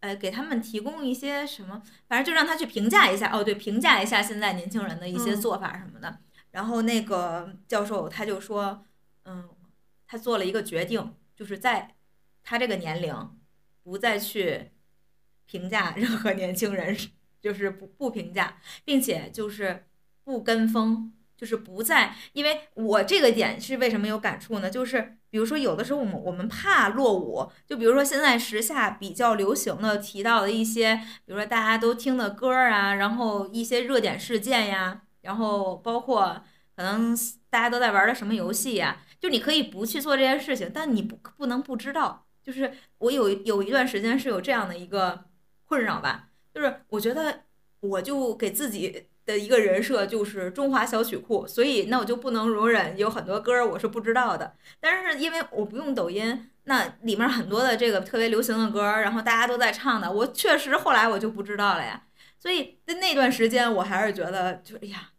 [0.00, 3.30] 呃，给他们提供一些什么，反正就让他去评价一下。
[3.30, 6.18] 哦，对，评价一下现在年轻人的一些嗯做法什么的。
[6.52, 8.82] 然后那个教授他就说，
[9.30, 9.48] 嗯，
[10.08, 11.94] 他做了一个决定，就是在
[12.42, 13.14] 他这个年龄
[13.84, 14.72] 不再去
[15.46, 16.96] 评价任何年轻人，
[17.40, 19.86] 就是不不评价，并且就是
[20.24, 22.16] 不跟风，就是不再。
[22.32, 24.68] 因为我这个点是为什么有感触呢？
[24.68, 36.42] 就是比如说有的时候我们我们怕落伍，就比如说现在时下比较流行的提到的一些，比如说大家都听的歌儿啊，然后一些热点事件呀，然后包括
[36.74, 37.16] 可能
[37.48, 42.26] 大家都在玩的什么游戏呀，就你可以不去做这件事情，但你不不能不知道。
[42.42, 45.26] 就是我有有一段时间是有这样的一个
[45.66, 47.42] 困扰吧，就是我觉得
[47.80, 54.56] 我就给自己的一个人设就是中华小曲库，所以那我就不能容忍有很多歌儿我是不知道的。
[54.80, 62.06] 但是因为我不用抖音，那里面很多的这个特别流行的歌儿，然后大家都在唱的，我确实后来我就不知道了呀。
[62.38, 65.10] 所以在那段时间，我还是觉得就哎呀，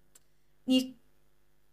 [0.65, 0.97] 你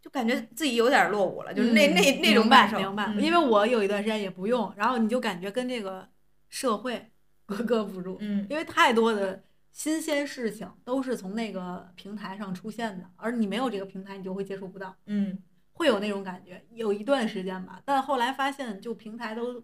[0.01, 2.77] 就感觉自己有点落伍了，就是那、那那种嗯明白感受。
[2.79, 6.07] 明白，嗯因为我有一段时间也不用，然后你就感觉跟这个
[6.49, 7.11] 社会
[7.45, 15.37] 格格不入，嗯因为太多的新鲜事情都是从那个平台上出现的，而你没有这个平台，你就会接触不到，嗯
[15.73, 17.81] 会有那种感觉，有一段时间吧。
[17.85, 19.63] 但后来发现，就平台都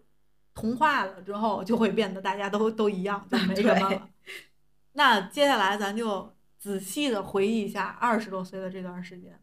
[0.54, 4.08] 同化了之后，就会变得大家都都一样，就没什么了。
[4.94, 9.38] 那接下来咱就仔细的回忆一下二十多岁的这段时间，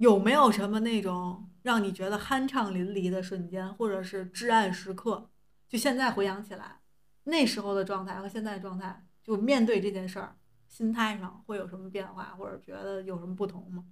[0.00, 5.28] 有没有什么那种让你觉得酣畅淋漓的瞬间，或者是至暗时刻？
[5.68, 6.80] 就现在回想起来，
[7.24, 13.84] 那时候的状态和现在的状态，就面对这件事儿，心态上会有什么变化，或者觉得有什么不同吗？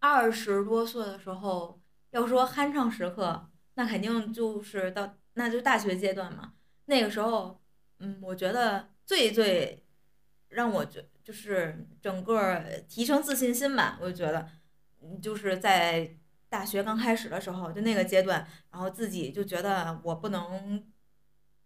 [0.00, 6.52] 二十多岁的时候，要说酣畅时刻，那肯定就是到那就大学阶段嘛。
[6.84, 7.58] 那个时候，
[8.00, 9.82] 嗯，我觉得最最
[10.48, 14.46] 让我觉就是整个提升自信心吧，我就觉得，
[15.20, 16.16] 就是在
[16.48, 20.84] 大学刚开始的时候，就那个阶段，然后自己就觉得我不能，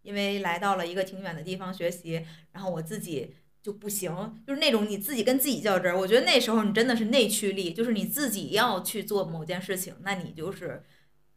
[0.02, 4.12] 因为来到了一个挺远的地方学习，然后我自己就不行，
[4.46, 5.98] 就是那种你自己跟自己较真儿。
[5.98, 10.82] 我觉得那时候你真的是内驱力，就是你自己要去做某件事情，那你就是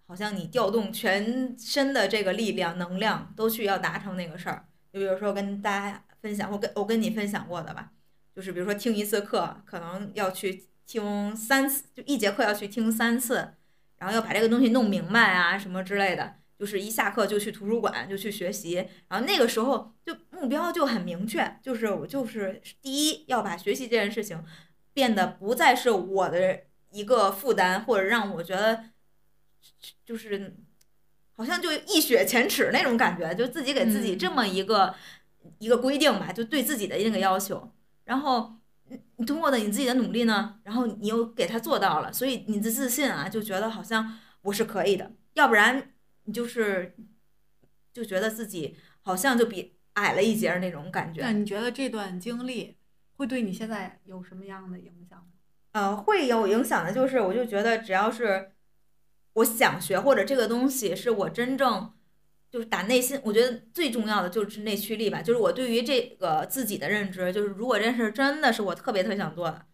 [0.05, 4.67] 好像你调动全身的这个力量、能量都去要达成那个事儿。
[4.91, 7.93] 就比如说跟大家分享，我跟我跟你分享过的吧，
[8.35, 13.53] 就是比如说听一次课，可能要去听三次，就一节课要去听三次，
[13.97, 16.37] 然后要把这个东西弄明白啊什么之类的。
[16.57, 24.43] 就是一下课就去图书馆就去学习，然后那个时候就目标就很明确，就是我就是第一要把学习这件事情
[24.91, 28.85] 变得不再是我的一个负担，或者让我觉得
[30.03, 30.55] 就是
[31.35, 34.95] 好像就一雪前耻那种感觉，就自己给自己这么一个、
[35.59, 37.71] 一个规定吧，就对自己的那个要求，
[38.05, 38.55] 然后。
[38.89, 46.95] 你你通过的你自己的努力呢，然后你又给他做到了，所以你的自信啊，就觉得好像我是可以的，要不然你就是
[47.93, 51.21] 就觉得自己好像就比矮了一截儿那种感觉。
[51.21, 52.77] 那你觉得这段经历
[53.15, 55.25] 会对你现在有什么样的影响吗？
[55.71, 58.51] 呃，会有影响的，就是我就觉得只要是
[59.33, 61.93] 我想学，或者这个东西是我真正
[62.57, 69.67] 就是打内心，我觉得最重要的就是内驱力吧，就是我对于这个自己的认知，就是如果这件事真的是我特别特别想做的，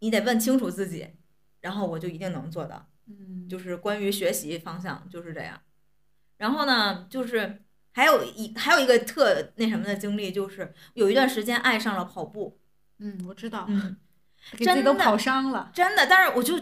[0.00, 1.10] 你得问清楚自己，
[1.60, 2.88] 然后我就一定能做到。
[3.06, 5.60] 嗯，就是关于学习方向就是这样。
[6.38, 12.58] 然后呢，就是还有一还有一个特那什么的经历，就是有一段时间爱上了跑步，
[12.98, 13.96] 嗯，我知道，嗯，
[14.58, 15.70] 给自己都真的跑伤了。
[15.72, 16.58] 真的，但是我就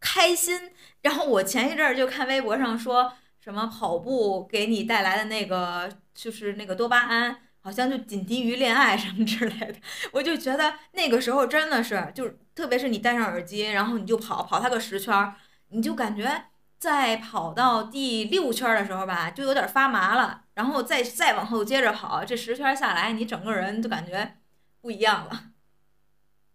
[0.00, 0.72] 开心。
[1.02, 3.12] 然后我前一阵儿就看微博上说
[3.46, 9.76] 什么跑步给你带来的那个就是那个多巴胺，好像就仅低于恋爱什么之类的。
[10.10, 15.32] 我就觉得那个时候真的是，就是特别是你戴上耳机，然后你就跑跑它个十圈，
[15.68, 16.46] 你就感觉
[16.80, 24.38] 在跑到第六圈的时候吧，就有点发麻了，然后再再往后接着跑，这十圈下来，你整个人就感觉
[24.80, 25.52] 不一样了。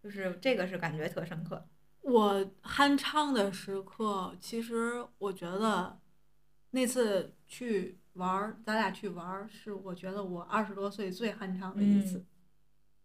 [0.04, 1.65] 就是这个是感觉特深刻。
[2.01, 6.01] 我酣畅的时刻，其实我觉得
[6.72, 12.26] 那次去玩儿，咱俩去玩儿，是我觉得我二十多岁最酣畅的一次，嗯。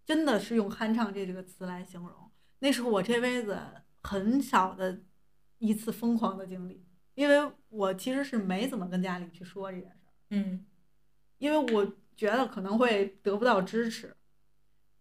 [0.04, 2.30] 真的是用酣畅这几个词来形容。
[2.60, 3.60] 那是我这辈子
[4.02, 5.02] 很少的
[5.58, 10.64] 一次疯狂的经历，因为我其实是没怎么跟家里去说这件事儿，嗯。
[11.38, 14.16] 因为我觉得可能会得不到支持，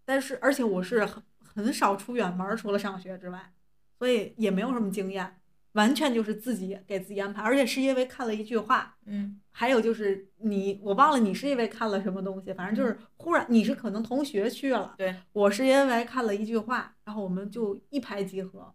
[0.03, 3.53] 但是而且我是很很少出远门，除了上学之外，
[3.97, 5.39] 所以也没有什么经验，
[5.75, 18.73] 完全就是自己给自己安排，而且是因为看了一句话，嗯还有就是你，我忘了你是因为看了什么东西，反正就是忽然你是可能同学去了，对，我是因为看了一句话，然后我们就一拍即合，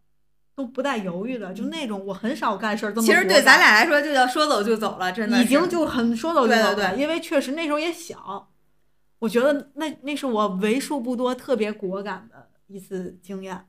[0.54, 8.50] 都不带犹豫的，就那种我很少干事儿其实对咱俩来说，就叫说走就走了，真的已经就很说走就走了，对对因为确实那时候也小，
[9.18, 13.66] 我觉得那那是我为数不多特别果敢的一次经验。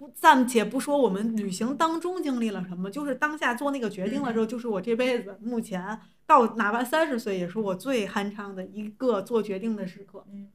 [0.00, 10.24] 不暂且不说我们旅行当中经历了什么，就是当下做那个决定的时候，就是我这辈子目前到哪怕三十岁，也是我最酣畅的一个做决定的时刻。
[10.32, 10.50] 嗯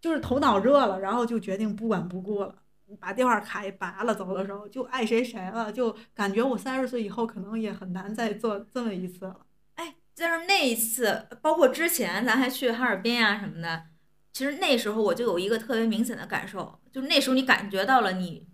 [0.00, 2.56] 就是头脑热了，然后就决定不管不顾了，
[2.98, 9.46] 把电话卡也拔了，走的时候就爱谁谁了，就感觉我三十岁以后可能也很难再做这么一次了。
[9.76, 13.84] 哎，但是那一次，包括之前咱还去哈尔滨啊什么的，
[14.32, 18.48] 其实那时候我就有一个特别明显的感受，就是那时候你感觉到了你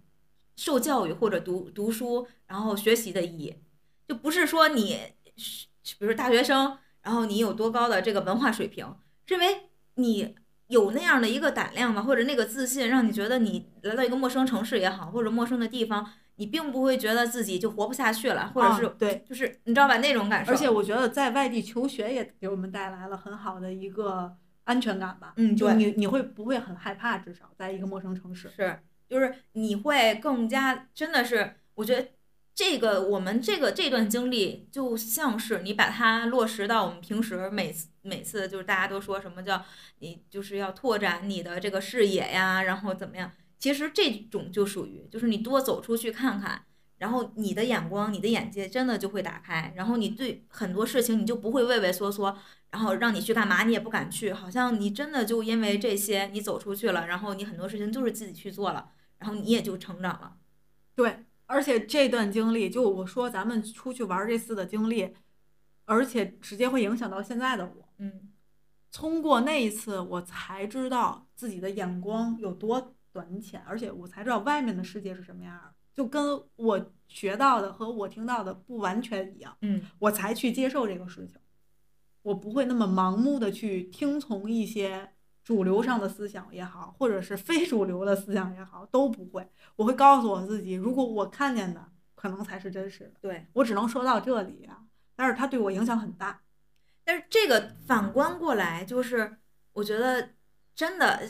[0.59, 3.55] 受教育或者读读书，然后学习的意义，
[4.09, 4.99] 就不是说你，
[5.37, 8.93] 比如说大学生，然后你有多高的这个文化水平，
[9.25, 10.35] 是因为你
[10.67, 16.05] 有那样的一个胆量吧，或者那个自信，让你觉得你来到一个陌生城市也好，或者陌生的地方，
[16.35, 20.51] 你并不会觉得自己就活不下去了，或者是、啊对，就是你知道吧那种感受。
[20.51, 25.35] 而且我觉得在外地求学也给我们带来了很好的一个安全感吧。
[25.37, 27.17] 嗯就你你会不会很害怕？
[27.19, 28.51] 至少在一个陌生城市。
[28.51, 32.09] 是，就是你会更加真的是，我觉得
[32.55, 39.65] 这个我们这个这段经历，就像是你把它落实到我们平时每次每次就是大家都说什么叫
[40.01, 43.33] 你就是要拓展你的这个视野呀，然后怎么样？
[43.59, 46.65] 其实这种就属于就是你多走出去看看。
[46.99, 52.37] 然后你的眼光、你的眼界真的就会打开，然后你对很多事情你就不会畏畏缩缩，
[52.73, 60.37] 然后让你去干嘛你也不敢去，好像你真的就因为这些你走出去了，然后你很多事情就是自己去做了，然后你也就成长了。
[60.95, 65.15] 对，而且这段经历，就我说咱们出去玩这次的经历，
[65.85, 67.89] 而且直接会影响到现在的我。
[67.99, 68.33] 嗯
[68.91, 81.37] 通过那一次，我才知道自己的眼光有多短浅，而且我才知道外面的世界是什么样儿，就跟我学到的和我听到的不完全一样，嗯我才去接受这个事情。
[82.23, 85.13] 我不会那么盲目的去听从一些
[85.49, 89.49] 主流上的思想也好，或者是非主流的思想也好，都不会。
[89.77, 93.13] 我会告诉我自己，如果我看见的可能才是真实的。
[93.23, 93.47] 对。
[93.55, 94.83] 我只能说到这里啊，
[95.17, 96.43] 但是它对我影响很大。
[97.03, 99.39] 但是这个反观过来，就是
[99.73, 100.33] 我觉得
[100.75, 101.27] 真的，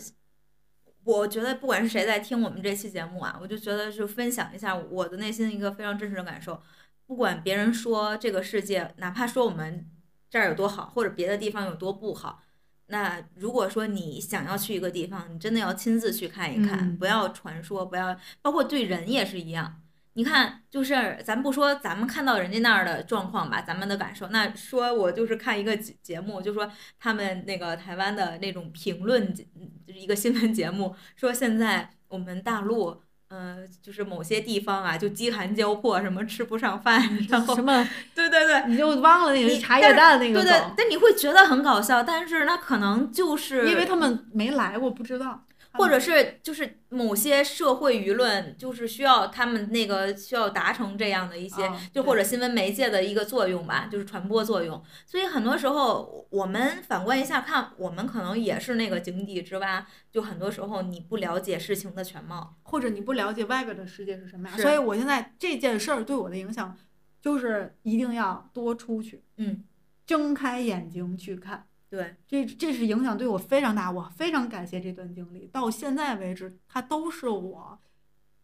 [1.04, 6.60] 我觉得不管是谁在听我们这期节目啊，我就觉得就分享一下我的内心一个非常真实的感受。
[7.06, 9.88] 不管别人说这个世界，哪怕说我们
[10.28, 12.42] 这儿有多好，或者别的地方有多不好，
[12.88, 19.80] 那如果说你想要去一个地方，你真的要亲自去看一看，嗯不要传说，不要，包括对人也是一样。
[20.14, 24.26] 你看，就是咱不说咱们看到人家那儿的状况吧，咱们的感受。
[24.28, 26.68] 那说我就是看一个节节目，就说
[26.98, 29.46] 他们那个台湾的那种评论节，
[29.86, 38.64] 就是一个新闻节目，说现在我们大陆，呃，就是某些地方啊，就饥寒交迫，什么吃不上饭，然后什么对对对。
[38.68, 45.44] 你就忘了那个你茶叶蛋那个对对梗，，但你会觉得很搞笑，但是那可能就是因为他们没来过，不知道。
[45.72, 54.82] 或者是就是某些社会舆论，就是需要他们那个需要达成这样的一些，啊就或者新闻媒介的一个作用吧，就是传播作用。
[55.06, 59.86] 所以很多时候，我们反观一下看，我们可能也是那个井底之蛙。
[60.10, 66.76] 就很多时候你不了解事情的全貌，或者你不了解外边的世界是什么样，是所以我现在这件事儿对我的影响，
[67.20, 69.62] 就是一定要多出去，嗯，
[70.06, 71.67] 睁开眼睛去看。
[71.90, 77.78] 对，这这是影响对我非常大，我非常感谢这段经历，到现在为止，它都是我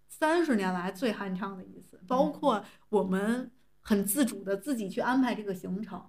[0.09, 6.03] 三十年来最酣畅的一次，包括我们很自主的自己去安排这个行程。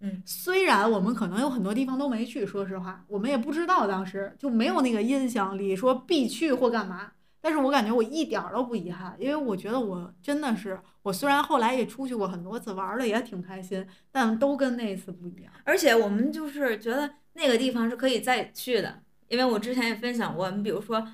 [0.00, 7.12] 嗯，虽然我们可能有很多地方都没去，说实话，我们也不知道当时就没有那个印象里说必去或干嘛。
[7.40, 15.52] 但是我感觉我一点儿都不遗憾，因为我觉得我真的是，我虽然后来也出去过很多次，玩的也挺开心，但都跟那次不一样。
[15.64, 21.06] 而且我们就是觉得那个地方是可以再去的，因为我之前也分享过，你比如说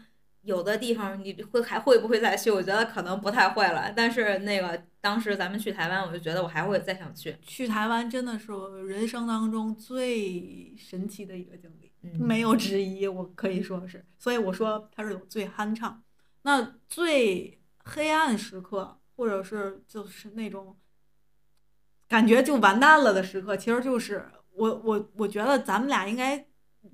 [0.42, 2.50] 有的地方你会还会不会再去？
[2.50, 3.92] 我觉得可能不太会了。
[3.94, 7.36] 但是那个当时咱们去台湾，我就觉得我还会再想去。
[7.42, 14.04] 去台湾真的是我人生当中最神奇的一个经历，嗯，没有之一，我可以说是。
[14.18, 16.02] 所以我说它是有最酣畅，
[16.46, 20.76] 那最黑暗时刻，或者是就是那种
[22.06, 26.46] 感觉就完蛋了的时刻，其实就是我我我觉得咱们俩应该，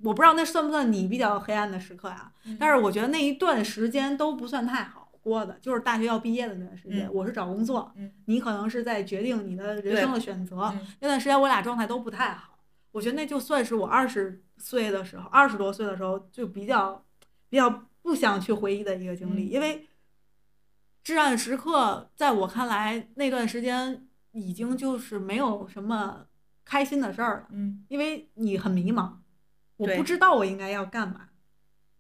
[0.02, 10.72] 我不知道那算不算你比较黑暗的时刻呀、嗯但是我觉得那一段时间都不算太好过的，就是大学要毕业的那段时间，嗯我是找工作，嗯你可能是在决定你的人生的选择。
[10.74, 12.58] 嗯那段时间我俩状态都不太好，
[12.92, 17.04] 我觉得那就算是我二十岁的时候，二十多岁的时候就比较
[17.50, 19.52] 比较不想去回忆的一个经历，嗯。
[19.52, 19.88] 因为
[21.02, 26.26] 至暗时刻在我看来那段时间已经就是没有什么
[26.64, 27.84] 开心的事儿了，嗯。
[27.88, 29.12] 因为你很迷茫，
[29.76, 31.28] 我不知道我应该要干嘛，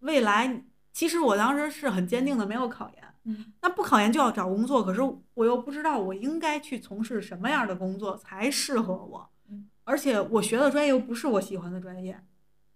[0.00, 3.04] 未来其实我当时是很坚定的没有考研。
[3.24, 3.52] 嗯。
[3.62, 5.00] 那不考研就要找工作，可是
[5.34, 12.24] 我又不知道我应该去从事什么样的工作才适合我嗯，而且我学的专业又不是我喜欢的专业。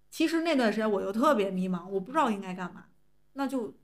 [0.09, 2.85] 其实那段时间我又特别迷茫，我不知道应该干嘛，
[3.37, 3.77] 那就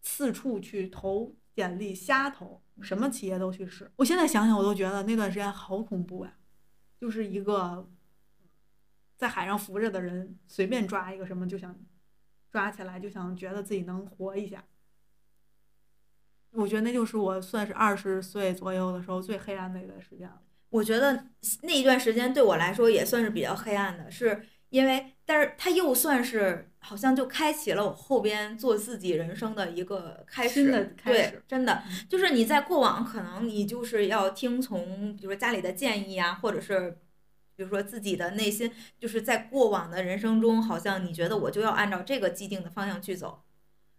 [0.00, 3.90] 四处去投简历，瞎投，什么企业都去试。
[3.96, 6.38] 我现在想想，我都觉得那段时间好恐怖呀，
[7.00, 7.90] 就是一个
[9.16, 11.76] 在海上浮着的人，随便抓一个什么就想
[12.48, 14.64] 抓起来，就想觉得自己能活一下。
[16.52, 20.40] 我觉得那就是我算是二十岁左右的时候最黑暗的一段时间了。
[20.68, 21.26] 我觉得
[21.62, 36.98] 那一段时间对我来说也算是比较黑暗的，是因为，但是他又算是好像就开启了我后边做自己人生的一个开始，新的开对始，真的嗯就是你在过往可能你就是要听从，比如说家里的建议啊，或者是。
[37.56, 43.42] 比如说自己的内心，就是在过往的人生中，好像你觉得我就要按照这个既定的方向去走，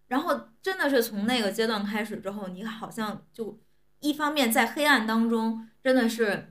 [0.08, 3.62] 然后真的是从那个阶段开始之后，你好像就
[4.00, 6.51] 一方面在黑暗当中，真的是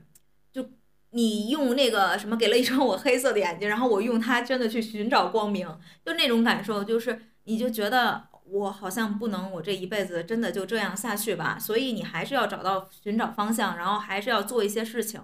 [1.11, 5.67] 你用那个什么给了一双我黑色的眼睛，然后我用它真的去寻找光明，
[6.05, 15.21] 就那种感受，就是你就觉得我好像不能，我这一辈子真的就这样下去吧，所以你还是要找到寻找方向，然后还是要做一些事情。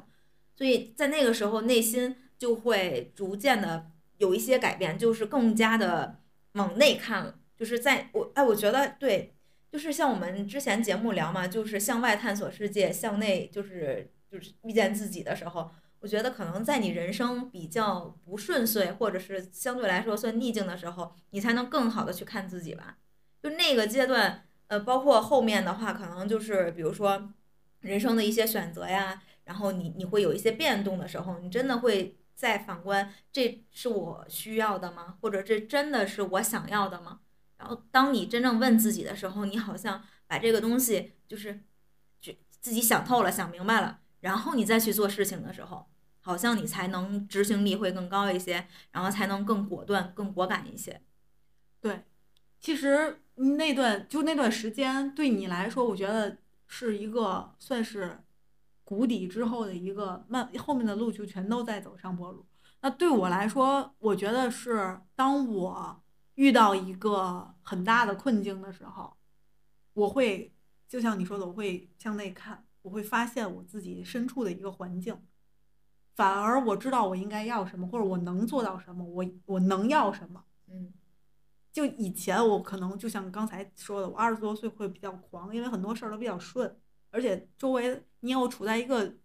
[0.56, 6.20] 所以在那个时候，内心就会逐渐的有一些改变，就是更加的
[6.54, 7.36] 往内看了。
[7.56, 9.36] 就是在我哎，我觉得对，
[9.72, 15.69] 就是像我们之前节目聊嘛，就是向外探索世界，向内就是就是遇见自己的时候，
[15.99, 22.97] 我觉得可能在你人生比较不顺遂，或者是相对来说算逆境的时候，你才能更好的去看自己吧。
[23.41, 27.34] 就那个阶段，呃，包括后面的话，可能就是比如说
[27.82, 29.21] 人生的一些选择呀。
[29.45, 35.17] 然后你你会有一些变动的时候，你真的会再反观，这是我需要的吗？
[35.21, 37.21] 或者这真的是我想要的吗？
[37.57, 41.61] 然后当你真正问自己的时候，你好像把这个东西就是
[42.19, 45.86] 就自己想透了、想明白了，然后你再去做事情的时候，
[46.22, 51.01] 好像你才能执行力会更高一些，然后才能更果断、更果敢一些。
[51.82, 52.03] 对，
[52.59, 56.38] 其实那段就那段时间对你来说，我觉得
[56.68, 58.24] 是一个算是。
[58.89, 62.45] 谷底之后的一个慢，后面的路就全都在走上坡路。
[62.80, 66.01] 那对我来说，我觉得是当我
[66.36, 69.18] 遇到一个很大的困境的时候，
[69.91, 70.55] 我会
[70.88, 75.22] 就像你说的，我会向内看，我会发现我自己身处的一个环境，
[76.16, 80.46] 反而我知道我应该要什么，或者我能做到什么，我我能要什么。
[80.68, 80.94] 嗯，
[81.74, 86.78] 就以前我可能就像刚才说的，我二十多岁会比较狂，因为很多事儿都比较顺。
[87.10, 89.16] 而且周围你又处在一个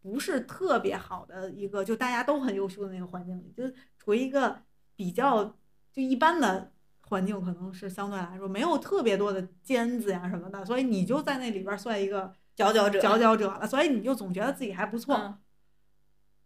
[0.00, 3.64] 不是特别好的一个，就大家都很优秀的那个环境里，就
[3.98, 4.62] 处于一个
[4.94, 5.44] 比较
[5.92, 6.72] 就一般的
[7.08, 13.66] 环境，可能是相对来说没有特别多的尖子呀什么的，所以你就在那里边算一个佼佼者，佼佼者了。
[13.66, 15.38] 所以你就总觉得自己还不错。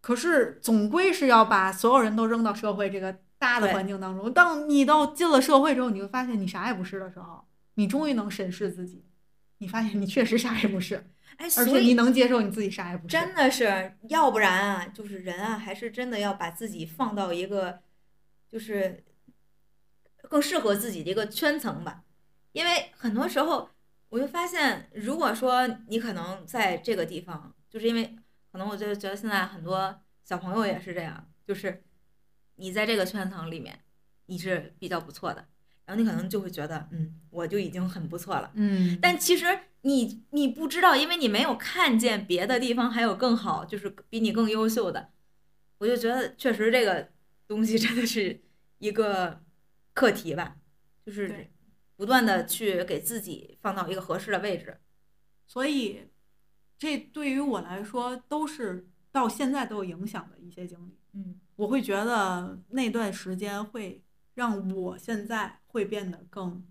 [0.01, 4.31] 可是总归是要把所有人都扔到社会这个大的环境当中。
[4.31, 7.45] 当你到进了社会之后，你会发现你啥也不是的时候，
[7.75, 9.03] 你终于能审视自己。
[9.59, 17.79] 你发现你确实啥也不是，哎，而且你能接受你自己啥也不是，真的是，要不然啊，就是人啊，还是真的要把自己放到一个，
[18.47, 19.03] 就是
[20.29, 22.03] 更适合自己的一个圈层吧。
[22.51, 23.67] 因为很多时候，
[24.09, 28.15] 我就发现，如果说你可能在这个地方，就是因为
[28.51, 31.83] 可能我就觉得现在很多小朋友也是这样，就是
[32.55, 33.79] 你在这个圈层里面，
[34.27, 35.45] 你是比较不错的。
[35.85, 38.99] 然后你可能就会觉得，嗯，我就已经很不错了，嗯。
[39.01, 39.45] 但其实
[39.83, 45.11] 你你不知道，因为你没有看见别的地方还有更好，就是比你更优秀的。
[45.77, 47.09] 我就觉得确实这个
[47.47, 48.41] 东西真的是
[48.79, 49.41] 一个
[49.93, 50.57] 课题吧，
[51.05, 51.49] 就是
[51.97, 54.79] 不断的去给自己放到一个合适的位置。
[55.45, 56.07] 所以
[56.79, 60.97] 这对于我来说都是到现在都有影响的一些经历。
[61.11, 64.01] 嗯，我会觉得那段时间会
[64.35, 65.59] 让我现在。
[65.77, 66.65] 会变得更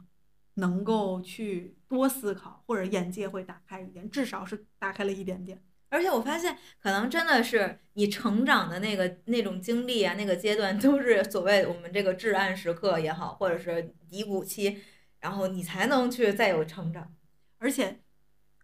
[0.54, 5.62] 能够去多思考，或者眼界会打开一点，至少是打开了一点点。
[5.90, 14.82] 而且我发现，可能真的是你成长的那个那种经历啊，那个阶段都是所谓我们这个至暗时刻也好，或者是低谷期，
[15.26, 17.12] 然后你才能去再有成长。
[17.58, 18.00] 而且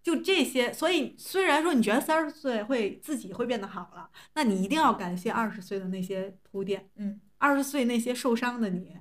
[0.01, 6.89] 就这些，所以虽然说你觉得三十岁会自己会变得好了，那你一定要感谢二十岁的那些铺垫。
[6.95, 8.97] 嗯，二十岁那些受伤的你。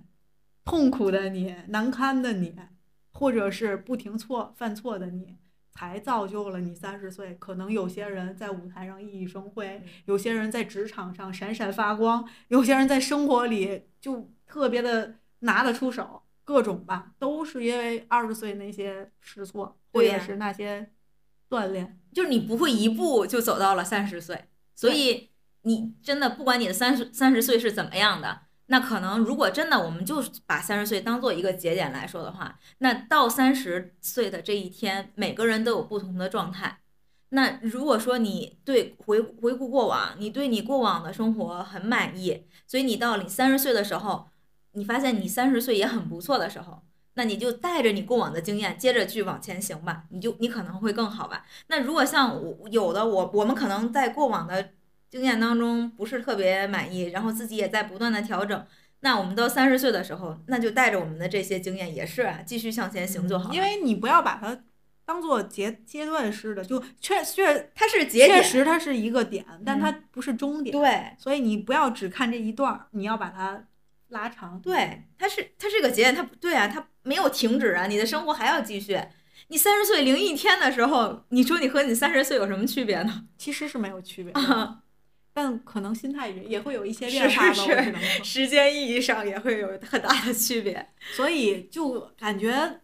[0.65, 2.55] 痛苦的你，难堪的你，
[3.11, 5.37] 或者是不停错犯错的你，
[5.71, 7.35] 才造就了你三十岁。
[7.35, 20.91] 可能有些人在舞台上熠熠生辉，有些人在职场上闪闪发光，有些人在生活里就特别的拿得出手，各种吧，都是因为二十岁那些试错，或者是那些
[21.49, 21.97] 锻炼。
[22.11, 25.29] 就是你不会一步就走到了三十岁，所以
[25.61, 28.41] 你真的不管你的三十三十岁是怎么样的。
[28.65, 36.79] 那可能，如果真的我们就把三十岁当做一个节点来说的话，那到三十岁的这一天，每个人都有不同的状态。
[37.29, 44.30] 那如果说你对回回顾过往，你对你过往的生活很满意，所以你到你三十岁的时候，
[44.73, 46.81] 你发现你三十岁也很不错的时候，
[47.13, 51.45] 那你就带着你过往的经验，接着去往前行吧，你就你可能会更好吧。
[51.67, 54.71] 那如果像我有的我我们可能在过往的。
[55.11, 58.65] 经验当中不是特别满意，然后自己也在不断的调整。
[59.01, 63.53] 那我们到三十岁的时候，那就带着我们的这些经验，也是啊，继续向前行就好。
[63.53, 64.57] 因为你不要把它
[65.03, 73.65] 当做阶阶段式的，就确确它是节确点，实它是一个点，但它嗯不是终点。，对所以你不要只看这一段儿，你要把它
[74.11, 74.59] 拉长。
[74.61, 78.99] 对，它是它是个节点，它不对啊，它没有停止啊，你的生活还要继续。
[79.47, 83.27] 你三十岁零一天的时候，你说你和你三十岁有什么区别呢？
[83.37, 84.31] 其实是没有区别
[85.33, 87.53] 但可能心态也也会有一些变化吧。
[87.53, 90.85] 是我只能，时间意义上也会有很大的区别。
[91.13, 92.80] 所以就感觉，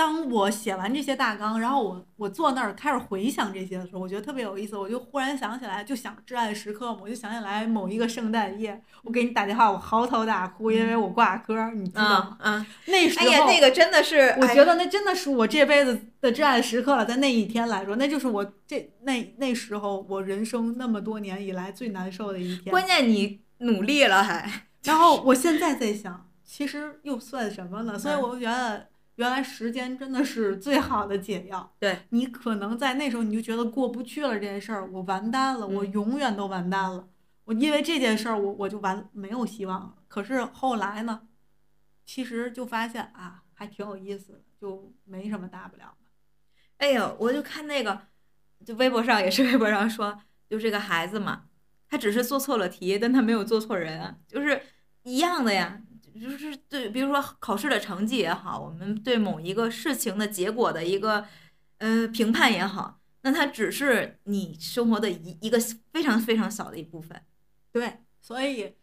[0.00, 4.74] 当我写完这些大纲，然后我我坐那儿开始回想这些的时候，我觉得特别有意思。
[4.74, 12.38] 我就忽然想起来，就想至暗时刻嘛，我就想起来某一个圣诞夜，我给你打电话，我嚎啕大哭，因为我挂科，你知道吗？
[12.40, 22.70] 嗯嗯，那时候，哎呀，那个真的是，哎我觉得那真的是我这辈子的至暗时刻了，在那一天来说，那就是我这那那时候我人生那么多年以来最难受的一天。
[22.70, 24.50] 关键你努力了还，
[24.84, 27.98] 然后我现在在想， 其实又算什么呢？
[27.98, 28.86] 所以嗯我就觉得，
[29.20, 31.74] 原来时间真的是最好的解药。
[31.78, 37.06] 对你可能在那时候你就觉得过不去了这件事儿，我完蛋了，我嗯永远都完蛋了。
[37.44, 39.94] 我因为这件事儿，我我就完没有希望了。
[40.08, 41.28] 可是后来呢，
[42.06, 46.10] 其实就发现啊，还挺有意思的，就没什么大不了的。
[46.78, 48.00] 哎呦，我就看那个，
[48.64, 50.18] 就微博上也是微博上说，
[50.48, 51.42] 就这个孩子嘛，
[51.86, 54.62] 他只是做错了题，但他没有做错人啊，就是
[55.02, 55.82] 一样的呀。
[56.20, 61.26] 就是对，比如说考试的成绩也好，我们对某一个事情的结果的一个
[61.78, 65.58] 呃评判也好，那它只是你生活的一一个
[65.92, 67.20] 非常非常小的一部分。
[67.72, 68.74] 对，所以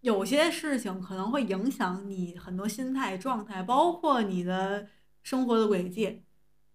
[0.00, 4.88] 有些事情可能会影响你很多心态状态，包括你的
[5.22, 6.22] 生活的轨迹，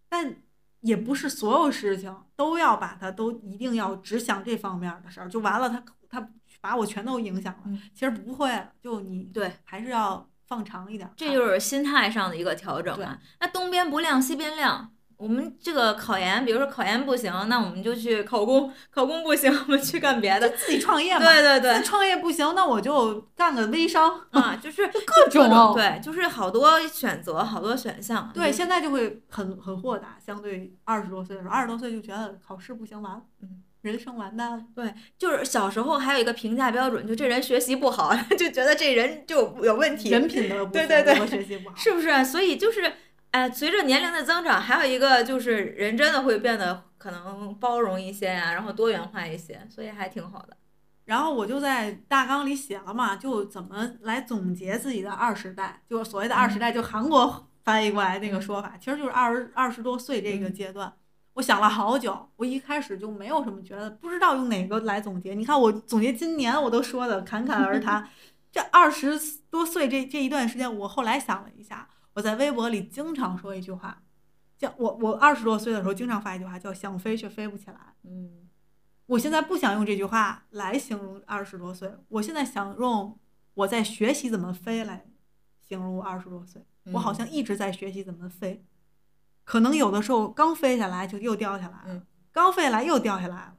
[0.07, 0.43] 但
[0.81, 6.31] 也不是所有事情都要把它都一定要只想这方面的事儿，就完了它，它
[6.62, 7.60] 把我全都影响了。
[7.66, 8.51] 嗯其实不会，
[8.82, 11.10] 就你对，还是要放长一点。
[11.16, 13.18] 这就是心态上的一个调整啊。
[13.39, 20.49] 那东边不亮西边亮，我们这个考研，比如说考研不行，那我们就去考公；考公不行，我们去干别的。
[20.49, 21.20] 自己创业嘛。
[21.20, 24.20] 对对对创业不行，那我就干个微商。
[24.32, 28.32] 啊，就是各种哦对，就是好多选择，好多选项。
[28.34, 34.63] 对，现在就会很很豁达，相对二十多岁的时候，二十多岁就觉得考试不行完了，嗯，人生完蛋了。
[34.75, 42.23] 对就是小时候还有一个评价标准，就这人学习不好， 就觉得这人就有问题，人品的不对对对学习不好，是不是？
[42.25, 42.91] 所以就是，
[43.32, 50.57] 哎、随着年龄的增长，还有一个就是人真的会变得可能包容一些呀、然后多元化一些，所以还挺好的。
[51.05, 60.93] 然后我就在大纲里写了嘛，就怎么来总结自己的二十代，就是所谓的二十代，就韩国翻译过来那个说法，其实就是二十二十多岁这个嗯阶段。
[61.39, 65.33] 我想了好久，我一开始就没有什么觉得，不知道用哪个来总结。
[65.33, 68.09] 你看我总结今年我都说的侃侃而谈，
[68.51, 69.17] 这二十
[69.49, 74.01] 多岁这这一段时间，我后来想了一下，我在微博里经常说一句话，
[74.57, 77.93] 叫我我二十多岁的时候经常发一句话，叫想飞却飞不起来。
[78.03, 78.49] 嗯
[79.05, 83.17] 我现在不想用这句话来形容二十多岁，我现在想用
[83.53, 85.05] 我在学习怎么飞来
[85.61, 86.61] 形容我二十多岁。
[86.91, 88.65] 我好像一直在学习怎么飞，
[89.49, 93.55] 可能有的时候刚飞下来就又掉下来了，嗯刚飞下来又掉下来了。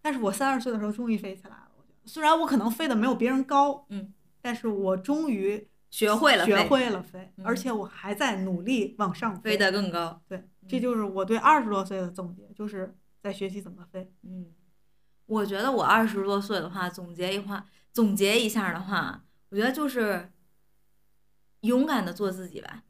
[0.00, 10.22] 但是我三十岁的时候终于飞起来了，我觉得虽然我可能飞的没有别人高，嗯，但是我终于学会了学会了飞，嗯而且我还在努力往上飞得更高。
[10.26, 14.10] 对，这就是我对二十多岁的总结，就是在学习怎么飞。
[14.22, 14.50] 嗯，
[15.26, 20.32] 我觉得我二十多岁的话，总结一话，总结一下的话，我觉得就是
[21.60, 22.84] 勇敢的做自己吧。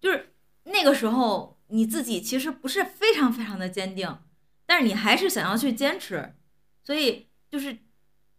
[0.00, 0.31] 就是
[0.64, 4.18] 那个时候你自己其实不是非常非常的坚定，
[4.66, 6.34] 但是你还是想要去坚持，
[6.82, 7.78] 所以就是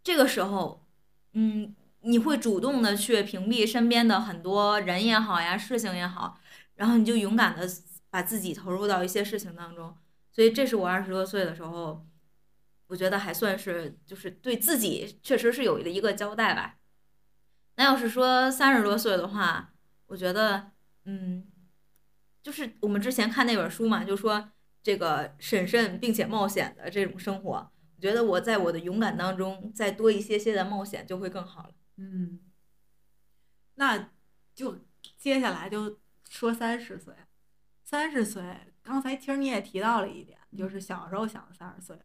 [0.02, 0.86] 这个时候，
[1.32, 6.38] 嗯，你会主动的去屏蔽身边的很多人也好呀，事情也好，
[6.76, 7.68] 然后你就勇敢的
[8.10, 9.96] 把自己投入到一些事情当中。
[10.32, 12.06] 所以这是我二十多岁的时候，
[12.88, 16.76] 我觉得还算是就是对自己确实是有的一个交代吧。
[17.76, 19.72] 那要是说三十多岁的话，
[20.06, 20.72] 我觉得，
[21.04, 21.46] 嗯，
[22.44, 27.52] 就是我们之前看那本书嘛，就说这个审慎并且冒险的这种生活，
[27.96, 31.74] 我觉得我在我的勇敢当中再多一些些的冒险就会更好了。
[31.96, 32.38] 嗯，
[33.76, 34.10] 那
[34.54, 34.84] 就
[35.16, 37.14] 接下来就说三十岁。
[37.82, 38.42] 三十岁，
[38.82, 41.96] 刚才其实你也提到了一点，就是小时候想三十岁。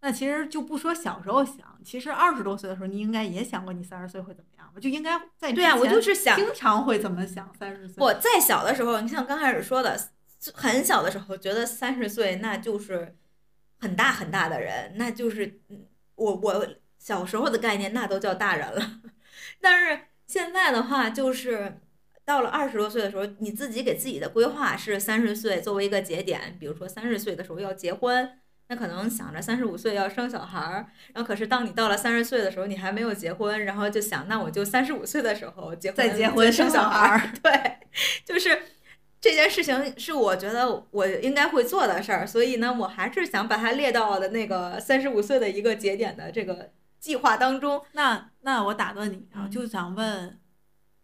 [0.00, 4.80] 那其实就不说小时候想，其实二十多岁的时候，你应该也想过你三十岁会怎么样吧？
[4.80, 7.96] 就应该在对啊，我就是想，经常会怎么想三十岁。
[7.98, 9.98] 我在小的时候，你像刚开始说的，
[10.54, 13.16] 很小的时候觉得三十岁那就是
[13.80, 15.84] 很大很大的人，那就是嗯
[16.14, 16.66] 我我
[16.98, 19.00] 小时候的概念那都叫大人了。
[19.60, 21.80] 但是现在的话，就是
[22.24, 28.38] 到了二十多岁的时候，你自己给自己的规划是三十岁作为一个节点，比如说三十岁的时候要结婚，
[28.68, 37.78] 那可能想着三十五岁要生小孩儿，然后可是当你到了三十岁的时候，你还没有结婚，然后就想那我就三十五岁的时候结婚再结婚生生小孩儿， 对，
[38.24, 38.62] 就是。
[39.20, 47.84] 这件事情是我觉得我应该会做的事儿，所以呢，我还是想把它列到我的那个三十五岁的一个节点的这个计划当中。
[47.94, 50.38] 那那我打断你啊，嗯就想问，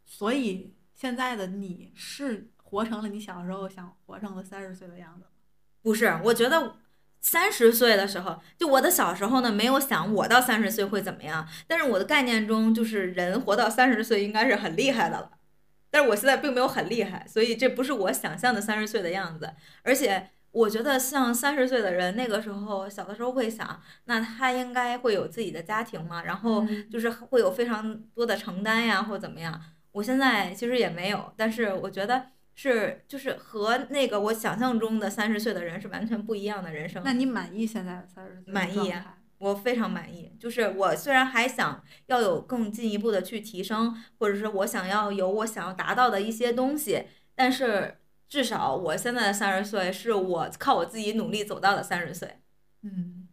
[0.07, 5.31] 所以现在的你是活成了你小时候想活成的三十岁的样子吗？
[5.83, 6.77] 不是，我觉得
[7.25, 15.31] 三十岁的时候，就我的小时候呢，没有想我到三十岁会怎么样，但是我的概念中就是人活到三十岁应该是很厉害的了。
[15.91, 19.55] 但是我现在并没有很厉害，所以这不是我想象的三十岁的样子。
[19.83, 29.59] 而且我觉得像三十岁的人，那个时候小的时候会想，那他应该会有自己的家庭嘛，然后嗯就是会有非常多的承担呀，或怎么样。
[29.93, 37.03] 我现在其实也没有，但是我觉得是就是和那个我想象中的三十岁的人是完全不一样的人生。
[37.05, 38.93] 那你满意现在的三十岁的满意
[39.39, 47.99] 我非常满意，就是我虽然还想要有更进一步的去提升，或者是我想要有我想要达到的一些东西，但是
[48.29, 52.39] 至少我现在的三十岁是我靠我自己努力走到的三十岁。
[52.83, 53.29] 嗯，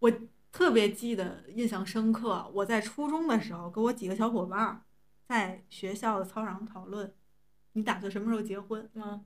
[0.00, 0.10] 我
[0.50, 2.50] 特别记得印象深刻。
[2.52, 4.80] 我在初中的时候，跟我几个小伙伴儿
[5.28, 7.12] 在学校的操场上讨论，
[7.74, 8.88] 你打算什么时候结婚？
[8.94, 9.24] 嗯，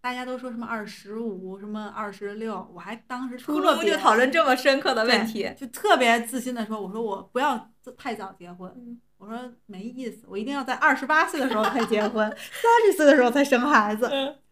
[0.00, 5.50] 大家都说什么二十五，什么二十六，我还当时初中就讨论这么深刻的问题。
[5.56, 14.10] 就特别自信的说：“我说我不要太早结婚，嗯我说没意思，我一定要在二十八岁的时候才结婚，三十岁的时候才生孩子。”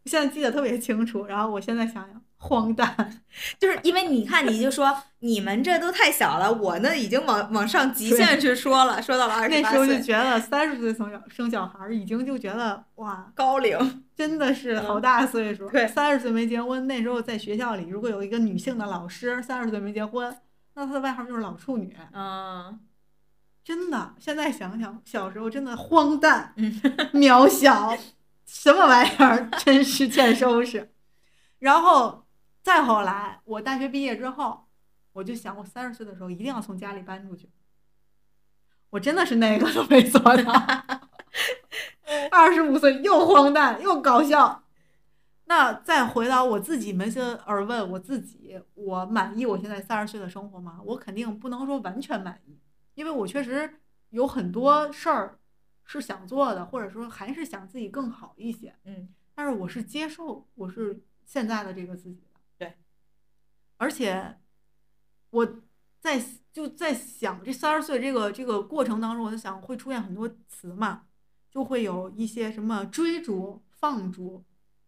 [0.09, 1.27] 现在记得特别清楚。
[1.27, 3.23] 然后我现在想想，荒诞。
[3.61, 14.05] 就是因为你看，你就说你们这都太小了，我呢已经往往上极限去说了，说到了二十那时候就觉得三十岁生小生小孩儿，已经就觉得哇，高龄。
[14.17, 15.67] 真的是好大岁数。
[15.69, 20.37] 嗯对三十岁没结婚，那时候在学校里，如果有一个女性的老师三十岁没结婚，
[20.75, 21.95] 那她的外号就是老处女。
[22.13, 22.81] 嗯
[23.65, 26.81] 真的，现在想想，小时候真的荒诞、嗯
[27.13, 27.95] 渺小，
[28.49, 30.91] 什么玩意儿，真是欠收拾。
[31.61, 32.27] 然后
[32.63, 34.67] 再后来，我大学毕业之后，
[35.13, 37.51] 我就想，我三十岁的时候一定要从家里搬出去。
[38.89, 40.53] 我真的是那个都没做到。
[42.33, 44.65] 二十五岁又荒诞又搞笑。
[45.45, 50.81] 那再回到我自己扪心而问我自己，我满意我现在三十岁的生活吗？
[50.85, 52.59] 我肯定不能说完全满意，
[52.95, 53.79] 因为我确实
[54.11, 55.39] 有很多事儿
[55.89, 58.77] 是想做的，或者说还是想自己更好一些。
[58.85, 62.41] 嗯但是我是接受我是现在的这个自己的。
[62.59, 62.77] 对，
[63.77, 64.37] 而且
[65.31, 65.61] 我
[66.01, 66.21] 在
[66.53, 71.07] 就在想这三十岁这个这个过程当中，我在想会出现很多词嘛，
[71.51, 74.45] 就会有一些什么追逐、放逐。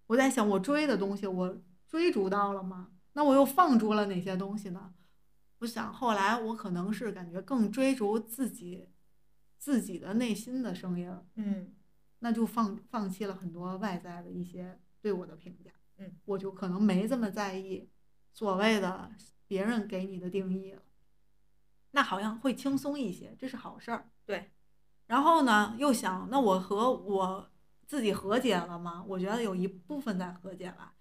[0.08, 2.90] 我在想，我追的东西我追逐到了吗？
[3.12, 4.92] 那我又放逐了哪些东西呢？
[5.60, 8.88] 我想后来我可能是感觉更追逐自己
[9.60, 11.72] 自己的内心的声音，嗯
[12.18, 17.88] 那就放放弃了很多外在的一些对我的评价，嗯，我就可能没这么在意
[18.32, 19.12] 所谓的
[19.46, 20.82] 别人给你的定义了，
[21.92, 24.10] 那好像会轻松一些，这是好事儿。
[24.24, 24.50] 对，
[25.06, 27.50] 然后呢，又想，那我和我
[27.86, 29.04] 自己和解了吗？
[29.08, 30.94] 我觉得有一部分在和解吧，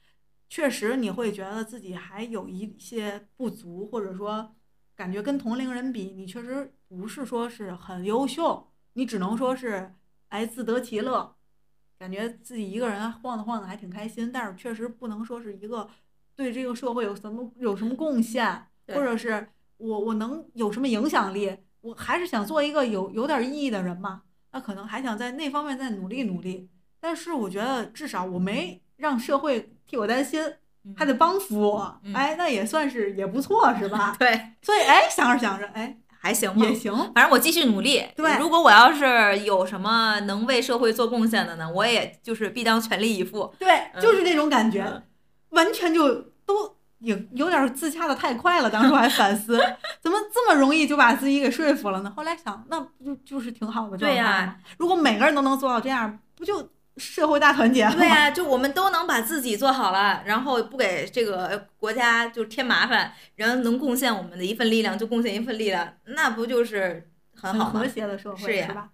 [0.49, 4.55] 确实你会觉得自己还有一些不足，或者说
[4.99, 9.95] 感觉跟同龄人比，你确实不是说是很优秀，你只能说是
[10.27, 11.37] 哎自得其乐，
[11.97, 15.89] 感觉自己一个人晃荡晃荡还挺开心，但是确实不能说是一个
[16.35, 19.47] 对这个社会有什么有什么贡献，或者是
[19.77, 26.69] 我我能有什么影响力，我还是想做一个有有点意义的人嘛，那可能还想在那方面再努力努力，
[26.99, 30.41] 但是我觉得至少我没让社会替我担心，
[30.95, 34.15] 还得帮扶我，嗯哎，那也算是也不错，是吧？
[34.19, 36.73] 对，所以哎，想着想着，哎，还行吧也。
[36.73, 38.03] 行，反正我继续努力。
[38.15, 43.53] 对如果我要是有什么能为社会做贡献的呢，我也就是必当全力以赴。
[43.59, 45.03] 对，就是那种感觉，嗯
[45.49, 46.07] 完全就
[46.45, 48.69] 都有有点自洽的太快了。
[48.69, 49.57] 当时我还反思，
[49.99, 52.13] 怎么这么容易就把自己给说服了呢？
[52.15, 54.55] 后来想，那不就就是挺好的状态对呀吗？
[54.77, 56.69] 如果每个人都能做到这样，不就
[56.99, 57.89] 社会大团结？
[57.91, 67.87] 对呀、就我们都能把自己做好了，然后不给这个国家就添麻烦，然后能贡献我们的一份力量就贡献一份力量，那不就是很好吗很和？
[67.87, 68.91] 谐的社会是呀吧？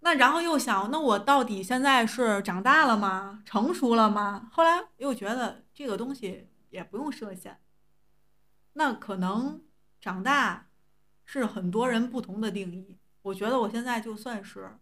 [0.00, 3.42] 那然后又想，那我到底现在是长大了吗？
[3.44, 4.48] 成熟了吗？
[4.52, 7.58] 后来又觉得这个东西也不用设限。
[8.74, 9.62] 那可能
[10.00, 10.66] 长大
[11.24, 12.98] 是很多人不同的定义。
[13.22, 14.78] 我觉得我现在就算是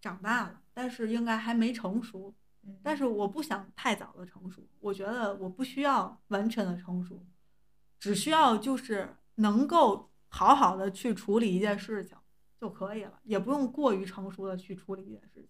[0.00, 2.34] 长大了，但是应该还没成熟。
[2.68, 7.24] 嗯但是我不想太早的成熟，我觉得我不需要完全的成熟，
[8.00, 12.18] 只需要就是能够好好的去处理一件事情
[12.60, 15.48] 就可以了，也不用过于成熟的去处理一件事情，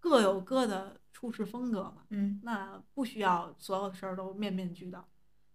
[0.00, 2.04] 各有各的处事风格嘛。
[2.08, 5.06] 嗯，那不需要所有的事儿都面面俱到。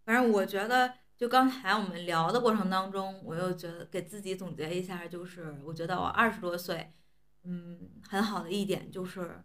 [0.05, 6.93] 反正我觉得，就刚才我们聊的过程当中，我又觉得给自己总结一下，就是我觉得我二十多岁，
[7.47, 9.41] 嗯，很好的一点就是，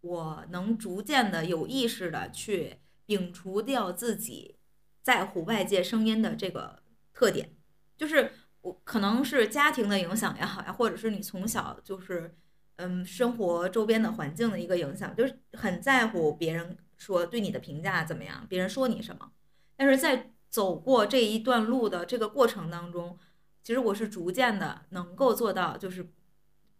[0.00, 4.56] 我能逐渐的有意识的去摒除掉自己
[5.02, 7.56] 在乎外界声音的这个特点，
[7.96, 12.36] 就是我可能是家庭的影响也好呀，或者是你从小就是。
[12.82, 19.32] 嗯，生活周边的环境的一个影响，就是很在乎别人说对你的评价怎么样，别人说你什么。
[19.76, 23.18] 但是在走过这一段路的这个过程当中，
[23.62, 26.10] 其实我是逐渐的能够做到，就是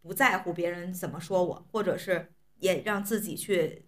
[0.02, 3.86] 不在乎别人怎么说我，或者是也让自己去，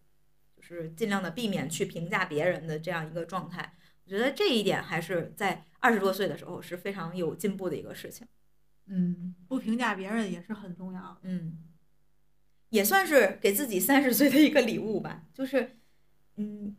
[0.57, 3.75] 就是尽量的避免去评价别人的这样一个状态。
[4.05, 8.27] 我觉得这一点还是在二十多岁的时候是非常有进步的一个事情。
[8.87, 11.19] 嗯，不评价别人也是很重要。
[11.23, 11.59] 嗯，
[12.71, 15.79] 也算是给自己三十岁的一个礼物吧，就是
[16.37, 16.77] 嗯，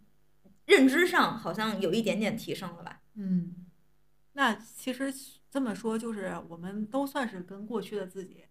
[0.65, 3.01] 认知上好像有一点点提升了吧。
[3.15, 3.67] 嗯，
[4.33, 5.11] 那其实
[5.49, 8.43] 这么说，就是我们都算是跟过去的自己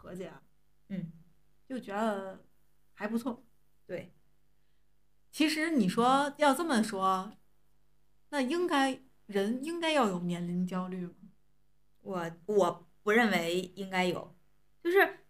[0.00, 0.42] 和解啊。
[0.88, 1.12] 嗯，
[1.68, 2.42] 就觉得
[2.94, 3.44] 还不错。
[3.86, 4.12] 对，
[5.30, 7.32] 其实你说要这么说，
[8.30, 11.14] 那应该人应该要有年龄焦虑吗？
[12.00, 14.34] 我我不认为应该有，
[14.82, 15.20] 就是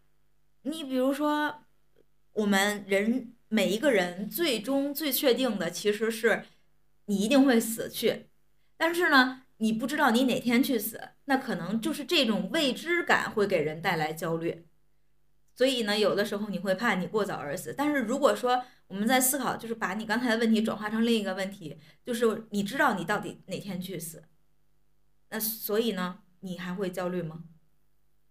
[0.62, 1.64] 你比如说，
[2.32, 6.46] 我们人每一个人最终最确定的其实是
[7.06, 8.30] 你一定会死去，
[8.76, 14.66] 但是呢，你不知道你哪天去死，那可能就是这种未知感会给人带来焦虑。
[15.54, 24.24] 所以呢，有的时候你会怕你过早而死，但是如果说我们在思考，就是把你刚才的问题转化成另一个问题，就是你知道你到底哪天去死，
[25.28, 27.44] 那所以呢，你还会焦虑吗？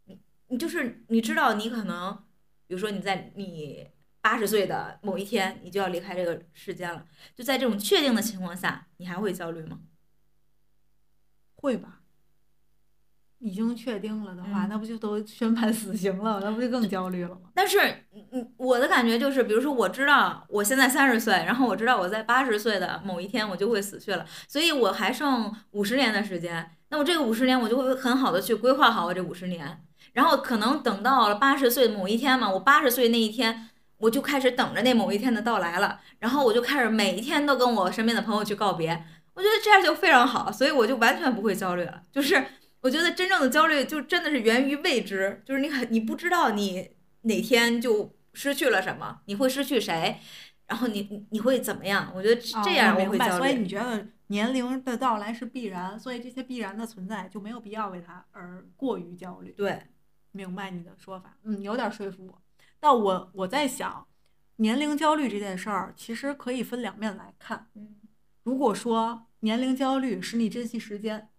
[0.05, 2.23] 你你就是你知道你可能，
[2.65, 3.87] 比如说你在你
[4.19, 7.05] 八十岁的某一天你就要离开这个世间了，
[7.35, 9.81] 就在这种确定的情况下，你还会焦虑吗？
[11.61, 11.99] 会吧？
[13.41, 16.41] 已经确定了的话，嗯那不就都宣判死刑了？
[16.43, 17.41] 那不就更焦虑了吗？
[17.53, 17.79] 但是，
[18.13, 26.69] 嗯嗯，我的感觉就是，比如说，我知道我现在三十岁，然后我知道我在八十岁的某一天我就会死去了，所以我还剩五十年的时间。
[26.89, 39.05] 那我这个五十年，我就会很好的去规划好我这五十年，然后可能等到了八十岁某一天嘛，我八十岁那一天，我就开始等着那某一天的到来了，然后我就开始每一天都跟我身边的朋友去告别。
[39.39, 42.45] 我觉得这样就非常好，所以我就完全不会焦虑了，就是。
[42.81, 46.91] 我觉得真正的焦虑就真的是源于未知，就是你很你不知道你
[47.23, 50.17] 哪天就失去了什么，你会失去谁，
[50.65, 52.09] 然后你你你会怎么样？
[52.15, 53.09] 我觉得啊这样我。
[53.09, 53.55] 会焦所以。
[53.55, 59.51] 你觉得年龄的到来是必然，所以这些必然的存在就没有必要为它而过于焦虑。
[59.57, 59.87] 对，
[60.31, 62.41] 明白你的说法，嗯，有点说服我。
[62.79, 64.07] 但我我在想，
[64.55, 67.67] 年龄焦虑这件事儿其实可以分两面来看。
[67.75, 67.97] 嗯
[68.43, 71.29] 如果说年龄焦虑使你珍惜时间，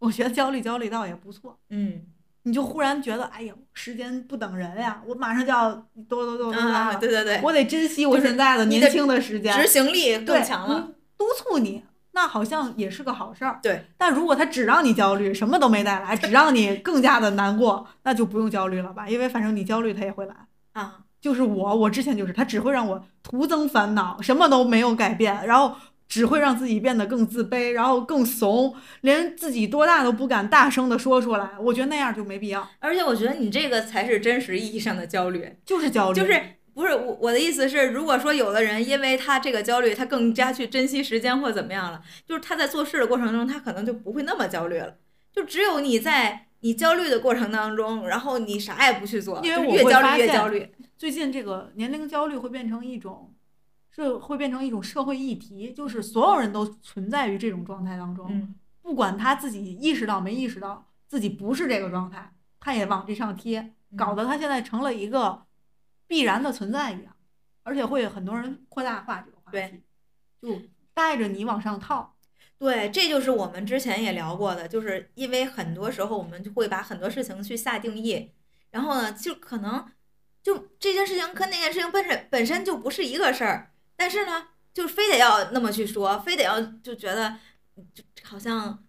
[0.00, 1.58] 我觉得焦虑焦虑倒也不错。
[1.70, 2.02] 嗯
[2.42, 5.72] 你就忽然觉得，哎呀，时间不等人呀，我马上就要
[6.08, 9.52] 多多多多啊，了，对对对，我得珍惜我现在的年轻的时间。
[9.60, 10.78] 执行力更强了。
[10.78, 13.58] 嗯督促你，那好像也是个好事儿。
[13.62, 20.36] 对，但如果他只让你焦虑，什么都没带来，只让你更加的难过，那就不用焦虑了吧，因为反正你焦虑他也会来。
[20.72, 25.74] 啊，就是我，我之前就是他只会让我徒增烦恼，什么都没有改变，然后
[26.08, 31.50] 只会让自己变得更自卑，然后更怂，连自己多大都不敢大声的说出来。
[31.60, 36.40] 我觉得那样就没必要，而且我觉得你这个才是真实意义上的焦虑，就是焦虑，就是
[36.74, 44.96] 不是我我的意思是，如果说有的人因为他这个焦虑，他更加去珍惜时间或怎么样了，就是他在做事的过程中，他可能就不会那么焦虑了。
[45.32, 50.70] 就只有你在你焦虑的过程当中，然后你啥也不去做，因为我越焦虑越焦虑。
[50.96, 53.30] 最近这个年龄焦虑会变成一种，
[54.04, 65.44] 是会变成一种社会议题，就是所有人都存在于这种状态当中，嗯不管他自己意识到没意识到自己不是这个状态，他也往这上贴，搞得他现在成了一个
[66.06, 67.16] 必然的存在一样，
[67.64, 69.82] 而且会有很多人扩大化这个话题，
[70.40, 70.62] 就
[70.94, 72.14] 带着你往上套。
[72.58, 78.30] 对，这就是我们之前也聊过的，就是因为很多时候我们就会把很多事情去下定义，
[78.70, 79.84] 然后呢，就可能
[80.42, 87.36] 就这件事情跟那件事情本身本身就不是一个事儿，但是呢，就非得要那么去说，非得要就觉得
[87.94, 88.84] 就好像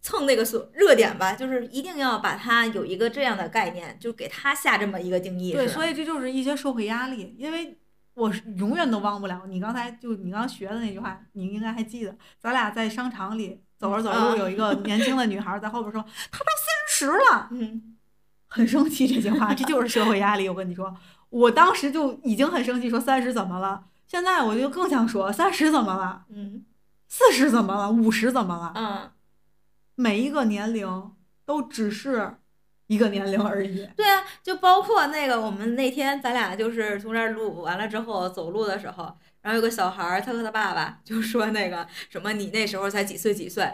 [0.00, 5.52] 蹭那个所热点吧，就是一定要把它有一个这样的概念，就给他下这么一个定义。
[5.52, 7.78] 对，所以这就是一些社会压力，因为
[8.14, 17.96] 我是永远都忘不了你刚才就你刚学的那句话，你应该还记得，咱俩在商场里走着走啊着，有一个年轻的女孩在后边说，她都三十了，嗯，
[18.48, 20.48] 很生气这句话，这就是社会压力。
[20.48, 20.92] 我跟你说，
[21.28, 23.84] 我当时就已经很生气，说三十怎么了？
[24.08, 26.24] 现在我就更想说三十怎么了？
[26.30, 26.64] 嗯
[27.06, 27.90] 四十怎么了？
[27.90, 28.72] 五十怎么了？
[28.74, 29.10] 嗯，
[29.94, 31.12] 每一个年龄
[31.46, 32.36] 都只是
[32.86, 33.88] 一个年龄而已。
[33.96, 43.64] 对啊，就包括那个我们那天咱俩就是从这儿录完了之后走路的时候，然后有个小孩儿，他和他爸爸就说那个什么你那时候才几岁几岁，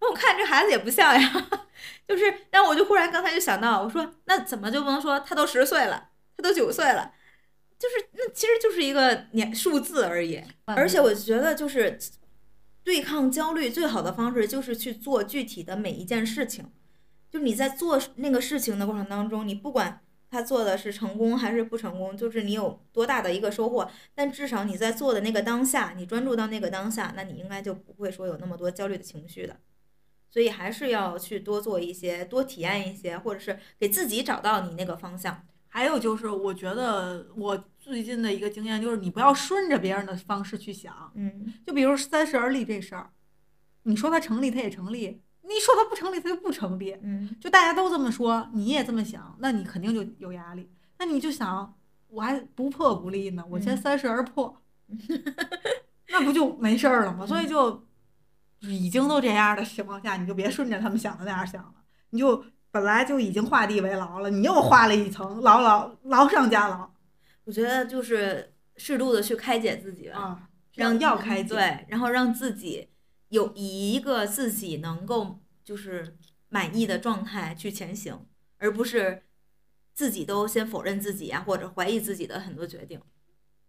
[0.00, 1.46] 那我看这孩子也不像呀，
[2.06, 7.12] 就是，但我就忽然刚才就想到，我说那怎么就不能说他都十岁了，他都九岁了，
[7.84, 11.98] 就是那其实就是一个年数字而已，而且我觉得就是
[12.82, 16.72] 对抗焦虑最好的方式就是去做具体的每一件事情。
[17.30, 29.58] 就你在做那个事情的过程当中，你不管他做的是成功还是不成功，就是你有多大的一个收获，但至少你在做的那个当下，你专注到那个当下，那你应该就不会说有那么多焦虑的情绪的。
[30.30, 35.46] 所以还是要去多做一些，多体验一些，或者是给自己找到你那个方向。
[35.68, 41.12] 还有就是，我觉得我最近的一个经验就是，你不要顺着别人的方式去想。
[41.14, 43.10] 嗯就比如三十而立这事儿，
[43.82, 46.96] 你说它成立，它也成立；你说它不成立，它就不成立。
[47.02, 50.70] 嗯就大家都这么说，你也这么想，那你肯定就有压力。
[50.98, 51.76] 那你就想，
[52.08, 54.62] 我还不破不立呢，我先嗯三十而破，
[56.08, 57.26] 那不就没事儿了吗？
[57.26, 57.84] 所以就
[58.60, 61.74] 已经都这样的情况下，你就别顺着他们想的那样想了，
[62.08, 66.90] 你就本来就已经画地为牢了，你又画了一层，牢牢牢上加牢
[67.44, 70.18] 我觉得就是适度的去开解自己吧。
[70.18, 71.48] 啊，让要开解。
[71.48, 72.88] 对，然后让自己
[73.28, 76.16] 有以一个自己能够就是
[76.48, 78.26] 满意的状态去前行，
[78.58, 79.22] 而不是
[79.92, 83.00] 自己都先否认自己啊，或者怀疑自己的很多决定。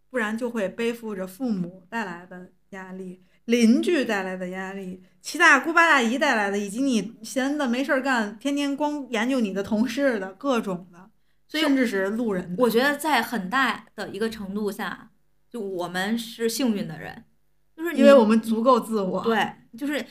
[0.09, 10.94] 不然就会背负着父母带来的压力、邻居带来的压力、七大姑八大姨带来的，以及你闲的没事儿干，天天光研究你的同事的各种的，
[11.47, 12.55] 所以甚至是路人。
[12.57, 15.11] 我觉得在很大的一个程度下，
[15.49, 17.23] 就我们是幸运的人，
[17.77, 19.23] 就是因为我们足够自我。
[19.23, 20.03] 对，就是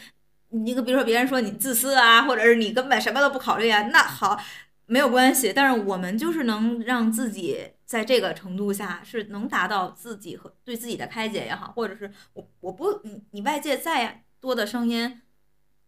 [0.50, 4.40] 你个比如说别人说你自私啊，或者是你根本什么都不考虑啊，那好
[4.86, 15.20] 没有关系，但是我们就是能让自己在这个程度下是能达到自己和对自己的开解也好，或者是我我不你你外界再多的声音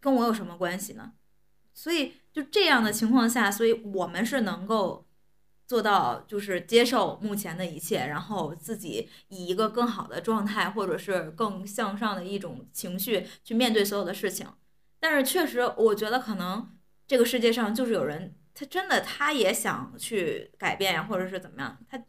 [0.01, 1.13] 跟我有什么关系呢？
[1.73, 5.06] 所以就这样的情况下，所以我们是能够。
[5.67, 14.47] 做到就是接受目前的一切，然后自己以一个更好的状态，或者是更向上的一种情绪去面对所有的事情。
[15.01, 22.03] 但是确实，我觉得可能这个世界上就是有人，他真的他也想去改变呀，或者是怎么样，他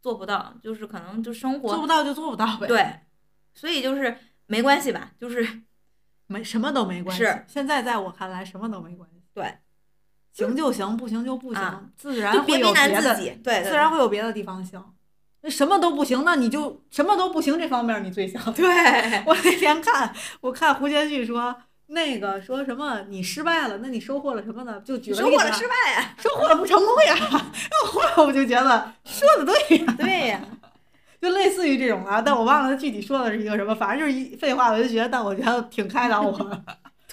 [0.00, 3.00] 做不到，就是可能就生活做不到就做不到呗。，对，
[3.52, 5.62] 所以就是没关系吧，就是
[6.26, 7.24] 没什么都没关系。
[7.24, 9.20] 是现在在我看来，什么都没关系。
[9.34, 9.58] 对，
[10.46, 14.82] 行就行，不行就不行，啊自然会有别的，难自己，对，对自然会有别的地方行。
[15.42, 18.42] 那什么都不行，那你就什么都不行这方面你最想。
[18.52, 18.66] 对，
[19.24, 20.12] 我那天看，
[20.42, 24.80] 我看胡先煦说那个说什么你失败了，那你收获了什么呢？
[24.84, 27.16] 就举个例子啊，收获了失败呀，收获了不成功呀。
[27.86, 30.40] 后来我就觉得说的对呀，对呀，
[31.20, 36.62] 就类似于这种啊，但我忘了他具体说的是一个什么，反正就是一废话文学，但我觉得挺开导我的。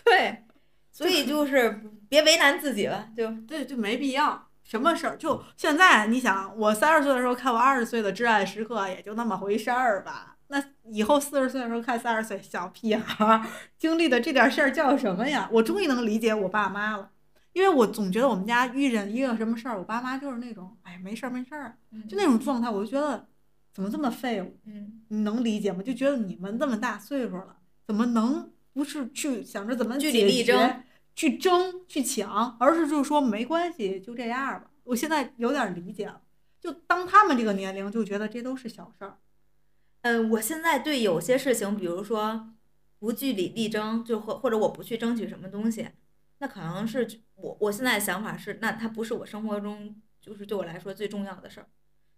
[0.04, 0.44] 对，
[0.92, 4.48] 所以就是别为难自己了，就对，就没必要。
[4.64, 5.16] 什么事儿？
[5.16, 10.36] 就现在，你想，我三十岁的时候看我二十岁的《至爱时刻》，也就那么回事儿吧。
[10.50, 13.46] 那以后四十岁的时候看三十岁小屁孩儿
[13.78, 15.50] 经历的这点事儿叫什么呀？
[15.52, 17.10] 我终于能理解我爸妈了，
[17.54, 21.78] 因为我总觉得我们家遇见一个什么事儿，我爸妈就是那种，哎，没事儿没事儿，
[22.08, 23.26] 就那种状态，我就觉得
[23.74, 24.58] 怎么这么废物？
[24.66, 25.82] 嗯，你能理解吗？
[25.82, 27.56] 就觉得你们这么大岁数了，
[27.86, 30.84] 怎么能不是去想着怎么据理解决力争
[31.18, 34.70] 去争、去抢，而是就是说没关系，就这样吧。
[34.84, 36.22] 我现在有点理解了，
[36.62, 39.18] 就当他们这个年龄，就觉得这都是小事儿。
[40.04, 42.54] 嗯，我现在对有些事情，比如说
[43.00, 45.90] 不据理力争，就或或者我不去争取什么东西，
[46.38, 51.68] 那可能是我我现在想法是，那它不是我生活中就是对我来说最重要的事儿，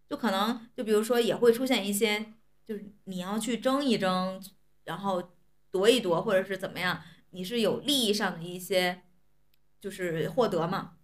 [0.09, 2.33] 就可能就比如说也会出现一些，
[2.65, 4.43] 就是你要去争一争，
[4.83, 5.31] 然后
[5.71, 7.01] 夺一夺，或者是怎么样，
[7.31, 9.01] 你是有利益上的一些
[9.79, 10.95] 就是获得嘛。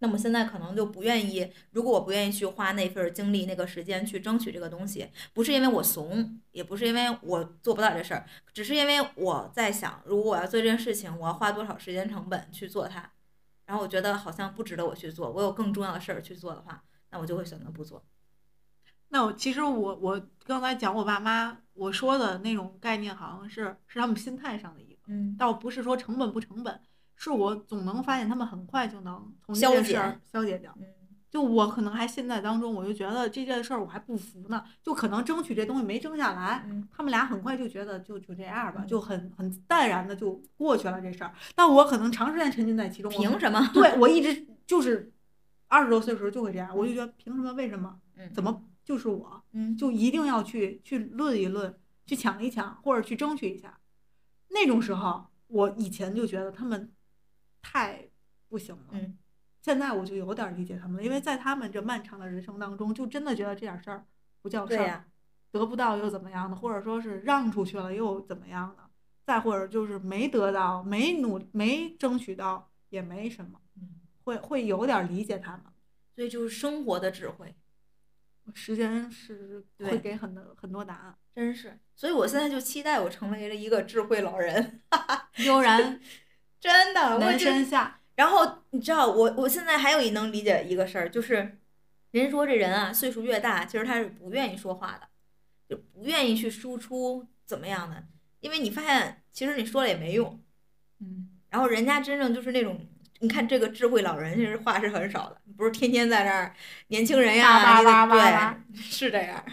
[0.00, 13.10] 那么现在可能就不愿意，如果我不愿意去花那份精力、那个时间去争取这个东西，不是因为我怂，也不是因为我做不到这事儿，只是因为我在想，如果我要做这件事情，我要花多少时间成本去做它，
[13.64, 18.04] 然后我觉得好像不值得我去做，我有更重要的事儿去做的话，那我就会选择不做。
[19.08, 26.80] 那我其实我我刚才讲我爸妈，我说的那种概念好像是是他们心态上的一，嗯倒不是说成本不成本，
[27.16, 30.74] 是我总能发现他们很快就能从这消件事儿解消解掉。
[30.78, 30.84] 嗯
[31.34, 41.34] 就我可能还现在当中，我就觉得这件事儿我还不服呢，就可能争取这东西没争下来，嗯他们俩很快就觉得就就这样吧，嗯就很很淡然的就过去了这事儿。
[41.56, 43.68] 但我可能长时间沉浸在其中，我凭什么？
[43.74, 45.12] 对我一直就是
[45.66, 47.52] 二十多岁的时候就会这样，我就觉得凭什么？
[47.54, 47.98] 为什么？
[48.16, 49.42] 嗯怎么就是我？
[49.54, 51.76] 嗯就一定要去去论一论，
[52.06, 53.76] 去抢一抢，或者去争取一下。
[54.54, 56.90] 那种时候，我以前就觉得他们
[57.60, 58.08] 太
[58.48, 58.86] 不行了。
[58.92, 59.18] 嗯
[59.64, 64.04] 现在我就有点理解他们了，因为在他们这漫长的人生当中，就真的觉得这点事儿
[64.42, 65.06] 不叫事儿，
[65.50, 68.90] 得不到又怎么样的，或者说是让出去了又怎么样的，
[69.24, 75.62] 再或者就是没得到、没努、没争取到也没什么，嗯，会会有点理解他们。
[76.14, 77.54] 所以就是生活的智慧。
[78.52, 81.18] 时间是会给很多很多答案。
[81.34, 84.80] 真是，所以我现在就期待我成为了一个智慧老人，
[85.44, 86.00] 悠然
[86.60, 91.58] 真的，我真下，然后你知道，我我现在还有一能理解一个事儿，就是
[92.12, 95.08] 人说这人啊，岁数越大，其实他是不愿意说话的，
[95.68, 98.04] 就不愿意去输出怎么样的，
[98.40, 100.40] 因为你发现其实你说了也没用。
[101.00, 102.86] 嗯，然后人家真正就是那种，
[103.18, 106.54] 你看这个智慧老人，其实话是很少的，不是天天在那儿
[106.86, 107.74] 年轻人呀，
[108.72, 109.44] 对，是这样。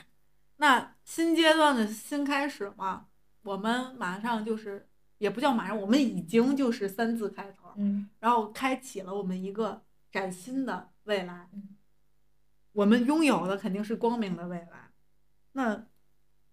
[0.58, 3.08] 那新阶段的新开始嘛，
[3.44, 4.88] 我们马上就是，
[5.18, 11.50] 也不叫马上，我们已经就是三字开头，嗯然后开启了我们一个崭新的未来。
[11.52, 11.76] 嗯
[12.72, 14.92] 我们拥有的肯定是光明的未来。
[15.52, 15.86] 那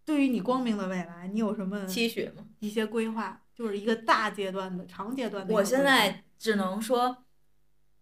[0.05, 2.45] 对于你光明的未来，你有什么期许吗。
[2.59, 3.41] 一些规划？
[3.55, 5.55] 就是一个大阶段的、长阶段的。
[5.55, 7.19] 我现在只能说，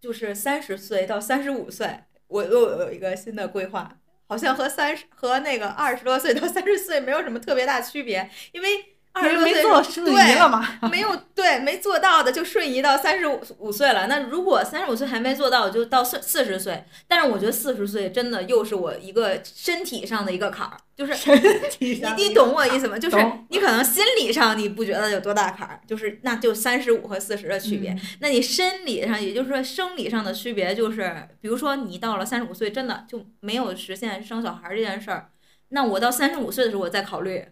[0.01, 10.79] 就是三十岁到三十五岁，我又有一个新的规划，好像和三十和那个二十多岁到三十岁没有什么特别大区别，因为二十多岁没做瞬移对了嘛。
[10.91, 14.07] 没有对没做到的就瞬移到三十五五岁了。
[14.07, 16.85] 那如果三十五岁还没做到，我就到四四十岁。
[17.09, 21.41] 但是我觉得四十岁真的又是我一个身体上的一个坎儿，就是身
[21.71, 22.99] 体你上你懂我意思吗？
[22.99, 23.17] 就是
[23.49, 27.91] 你可能心理上你不觉得有多大坎儿，就是那就三十五和四十的区别。
[27.93, 35.31] 嗯那你生理上，也就是说生理上的区别，就是比如说你到了三十五岁，真的就没有实现生小孩儿这件事儿，
[35.69, 37.45] 那我到三十五岁的时候，我再考虑，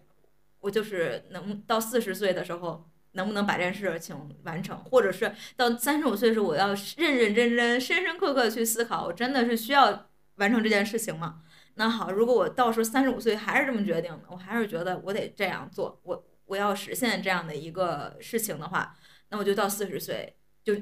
[0.65, 2.89] 我就是能到四十岁的时候。
[3.17, 4.13] 能不能把这件事情
[4.43, 11.41] 完成，或者是到三十五岁的时候，我要认认真真、深深刻刻去思考，我真的是需要完成这件事情吗？
[11.75, 18.93] 那好，如果我到时候三十五岁还是这么决定的，我还是觉得我得这样做，我我要实现这样的一个事情的话，
[19.29, 20.35] 那我就到四十岁
[20.65, 20.73] 就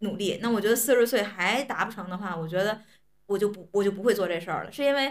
[0.00, 0.40] 努力。
[0.42, 2.82] 那我觉得四十岁还达不成的话，我觉得
[3.24, 5.10] 我就不我就不会做这事儿了，是因为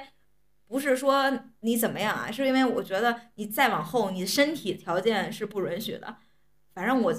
[0.68, 6.18] 不是说你怎么样啊，是因为我觉得你再往后，你身体条件是不允许的。
[6.74, 7.13] 反正我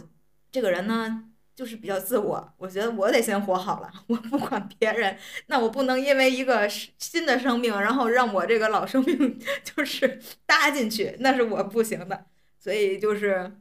[0.51, 1.25] 这个人呢。
[1.59, 5.19] 就是比较自我，我觉得我得先活好了， 我不管别人，
[5.49, 12.27] 那我不能因为一个新的生命，然后让我这个老生命 就是搭进去，那是我不行的。
[12.61, 13.59] 所以就是，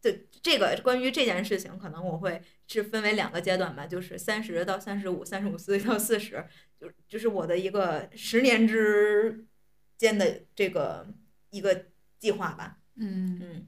[0.00, 6.46] 这这个关于这件事情，可能我会是分为两个阶段吧，就是三十到三十五，三十五岁到四十，
[6.82, 9.46] 就就是我的一个十年之
[9.96, 11.06] 间的这个
[11.50, 11.86] 一个
[12.18, 12.78] 计划吧。
[12.96, 13.66] 嗯，嗯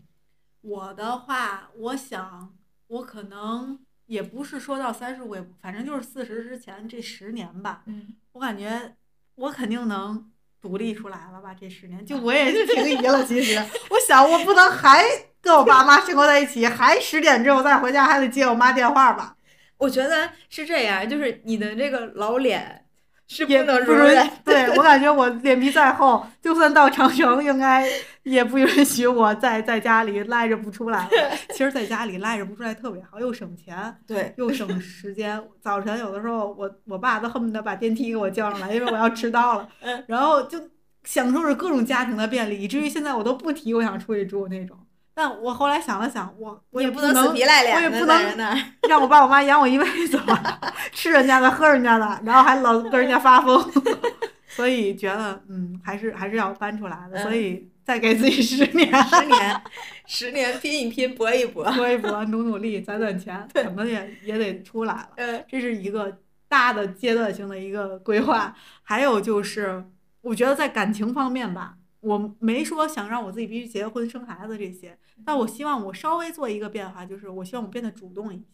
[0.62, 2.56] 我的话，我想
[2.88, 7.84] 我可能也不是说到三十五，也反正就是四十之前这十年吧。
[7.86, 8.96] 嗯，我感觉
[9.36, 11.54] 我肯定能独立出来了吧？
[11.54, 13.24] 这十年，就我也是挺疑了。
[13.24, 13.56] 其实，
[13.90, 15.04] 我想我不能还
[15.40, 19.36] 跟我爸妈生活在一起，还十点之后再回家还得接我妈电话吧？
[19.76, 22.83] 我觉得是这样，就是你的这个老脸
[23.26, 24.30] 是不能容忍。
[24.44, 27.88] 对我感觉我脸皮再厚，就算到长城，应该
[28.22, 31.10] 也不允许我在在家里赖着不出来了。
[31.50, 33.96] 其实，在家里赖着不出来特别好，又省钱。
[34.06, 35.42] 对，又省时间。
[35.60, 40.04] 早晨有的时候我我爸都恨不得把电梯给我叫上来，因为我要迟到了 嗯。
[40.06, 40.58] 然后就
[41.04, 44.78] 享受着各种家庭的便利，以至于现在我都不提我想出去住那种。
[45.14, 48.58] 但我后来想了想，我我也不能不死皮赖脸的我也不能。
[48.88, 50.60] 让我爸我妈养我一辈子吧，
[50.92, 53.64] 吃人家的喝人家的，然后还老跟人家发疯。
[54.48, 57.22] 所以觉得嗯，还是还是要搬出来的。
[57.22, 59.62] 所以再给自己十年，十年，
[60.06, 61.64] 十年拼一拼，搏一搏。
[61.72, 65.08] 搏一搏，努努力，攒攒钱， 怎么也也得出来了。
[65.16, 66.18] 嗯这是一个
[66.48, 68.54] 大的阶段性的一个规划。
[68.82, 69.84] 还有就是，
[70.22, 71.74] 我觉得在感情方面吧，
[72.04, 78.44] 我没说想让我自己必须结婚生孩子这些，但我希望我稍微做一个变化，就是我希望我变得主动一些。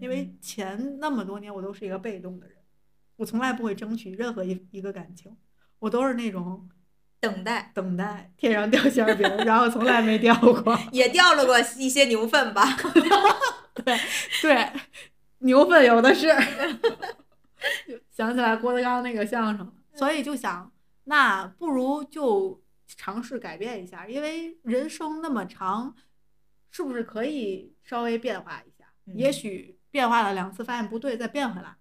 [0.00, 2.56] 因为前那么多年我都是一个被动的人，
[3.16, 5.36] 我从来不会争取任何一一个感情，
[5.80, 6.68] 我都是那种
[7.20, 10.78] 等待等待天上掉馅饼，然后从来没掉过。
[10.92, 12.64] 也掉了过一些牛粪吧。
[13.74, 13.98] 对
[14.40, 14.72] 对，
[15.40, 16.28] 牛粪有的是。
[18.10, 20.72] 想起来郭德纲那个相声，所以就想，
[21.04, 22.61] 那不如就
[22.96, 25.94] 尝试改变一下，因为人生那么长，
[26.70, 28.86] 是不是可以稍微变化一下？
[29.04, 31.76] 也嗯许变化了两次，发现不对，再变回来。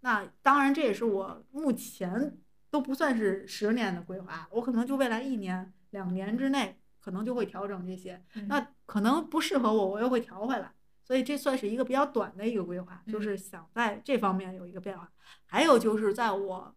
[0.00, 2.38] 那当然，这也是我目前
[2.70, 8.22] 都不算是十年的规划，我可能就未来一年、两年之内，可能就会调整这些。
[8.34, 10.72] 嗯那可能不适合我，我又会调回来。
[11.02, 15.10] 所以这算是一个比较短的一个规划，就嗯是想在这方面有一个变化。
[15.46, 16.76] 还有就是在我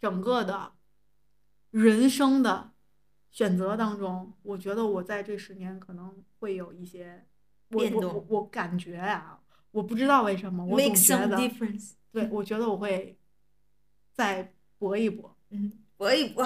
[0.00, 0.72] 整个的
[1.70, 2.69] 人生的
[3.30, 7.24] 选择当中，我觉得我在这十年可能会有一些
[7.70, 9.38] 我我变动我我感觉啊，
[9.70, 11.92] 我不知道为什么，我总觉得，difference。
[12.12, 13.16] 对我觉得我会
[14.12, 16.44] 再搏一搏，嗯，搏一搏，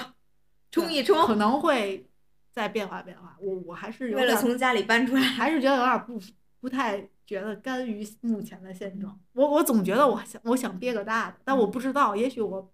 [0.71, 2.07] 冲一冲可，能会
[2.53, 3.35] 再变化变化。
[3.41, 5.23] 我我还是有为了从家里搬出来。
[5.23, 6.21] 还是觉得有点不
[6.61, 9.19] 不太觉得甘于目前的现状。
[9.33, 12.71] 我我总觉得我想我想憋个大的，但我不知道，也许我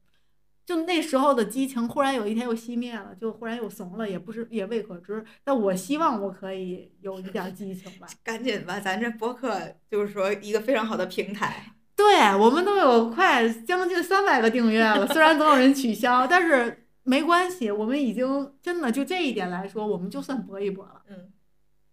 [0.65, 5.25] 就那时候的激情忽然有一天又熄灭了，就忽然又怂了，也不是也未可知。
[5.43, 8.07] 但我希望我可以有一点激情吧。
[8.23, 9.61] 赶紧吧，咱这播客
[9.91, 11.73] 就是说一个非常好的平台。
[11.97, 21.03] 对我们都有快将近三百个订阅了，虽然总有人取消，但是没关系，我们已经真的就这一点来说，我们就算搏一搏了。
[21.09, 21.33] 嗯，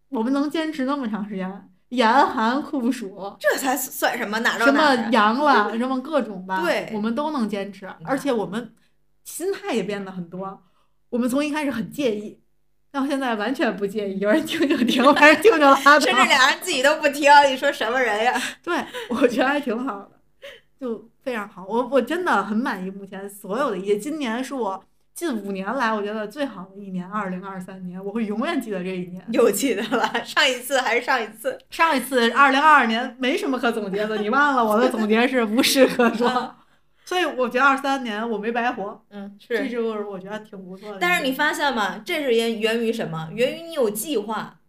[0.09, 4.39] 我们能坚持那么长时间，严寒酷暑，这才算什么？
[4.39, 5.09] 哪到什么？
[5.11, 8.73] 阳了，什么各种吧，对我们都能坚持，而且我们
[9.23, 10.63] 心态也变得很多。
[11.09, 12.41] 我们从一开始很介意，
[12.91, 15.99] 到现在完全不介意，有人听就听， 反正听就拉倒。
[15.99, 18.41] 甚至俩人自己都不听，你说什么人呀？
[18.61, 18.75] 对，
[19.09, 20.11] 我觉得还挺好的，
[20.79, 21.65] 就非常好。
[21.65, 23.97] 我我真的很满意目前所有的一切。
[23.97, 24.83] 今年是我
[25.17, 29.25] 近五年来我觉得最好的一年，二零二三年，我会永远记得这一年。
[29.31, 31.57] 又记得了，上一次还是上一次。
[31.71, 36.55] 上一次二零二二年没什么可总结的，你忘了我的总结是无事可说，
[37.03, 39.67] 所以我觉得二三年我没白活，嗯，是这。
[39.67, 40.99] 就是我觉得挺不错的。
[41.01, 41.99] 但是你发现吗？
[42.05, 43.27] 这是源源于什么？
[43.31, 44.59] 源于你有计划，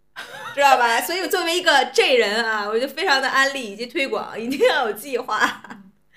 [0.54, 0.98] 知道吧？
[1.02, 5.36] 所以作为一个 J 人啊，我就非常的安利以及推广，一定要有计划，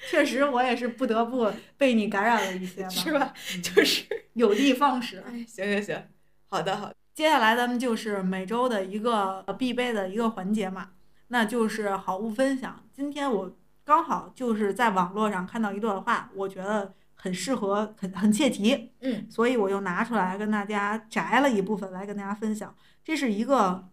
[0.09, 3.33] 确实我也是不得不被你感染了一些吧，是吧？
[3.55, 5.23] 嗯就是，有的放矢。
[5.27, 6.03] 哎，行行行，
[6.47, 6.95] 好的好的。
[7.13, 10.91] 接下来咱们就是每周的一个呃必备的一个环节嘛，
[11.27, 12.83] 那就是好物分享。
[12.91, 22.73] 今天我刚好就是在网络上看到一段话，我觉得很适合，很很切题，嗯所以我又拿出来跟大家摘了一部分来跟大家分享。
[23.03, 23.87] 这是一个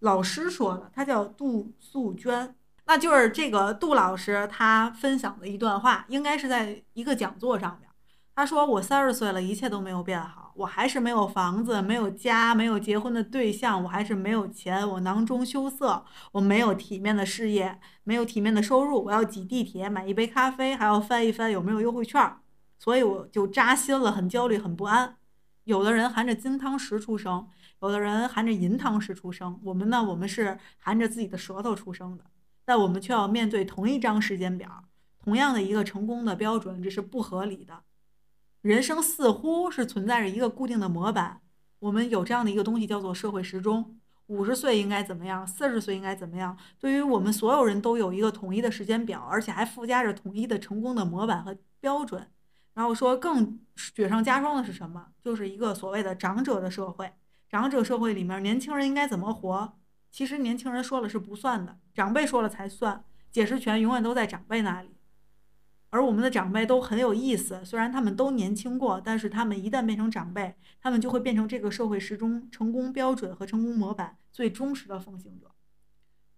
[0.00, 2.54] 老师说的，他叫杜素娟，
[2.88, 7.88] 那就是这个杜老师他分享的一段话，应该是在一个讲座上面。
[8.34, 22.36] 他说：“我三十岁了，一切都没有变好，我还是没有房子，没有家，没有结婚的对象，我还是没有钱，我囊中羞涩，我没有体面的事业，没有体面的收入，我要挤地铁买一杯咖啡，还要翻一翻有没有优惠券，
[22.78, 25.16] 所以我就扎心了，很焦虑，很不安。
[25.64, 27.46] 有的人含着金汤匙出生，
[27.82, 32.24] 有的人含着银汤匙出生，我们呢，我们是含着自己的舌头出生的，
[32.68, 34.84] 但我们却要面对同一张时间表，
[35.24, 37.82] 同样的一个成功的标准，这是不合理的。
[38.60, 41.40] 人生似乎是存在着一个固定的模板，
[41.78, 43.98] 我们有这样的一个东西叫做社会时钟。
[44.26, 46.54] 五十岁应该怎么样，四十岁应该怎么样？
[46.78, 52.28] 对于我们所有人都有一个统一的时间表，而且还附加着统一的成功的模板和标准。
[52.74, 55.06] 然后说更雪上加霜的是什么？
[55.24, 57.10] 就是一个所谓的长者的社会。
[57.48, 59.78] 长者社会里面，年轻人应该怎么活？
[60.10, 64.96] 其实年轻人说了是不算的，长辈说了才算，解释权永远都在长辈那里。
[65.90, 75.50] 而我们的长辈都很有意思，虽然他们都年轻过，但是他们一旦变成长辈，他们就会变成这个社会时钟成功标准和成功模板最忠实的奉行者。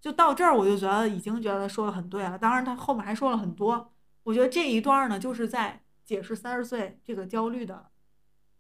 [0.01, 2.39] 就到这儿，我就觉得已经觉得说的很对了。
[2.39, 3.93] 当然，他后面还说了很多。
[4.23, 7.91] 我觉得这一段呢，就是在解释三十岁这个焦虑的，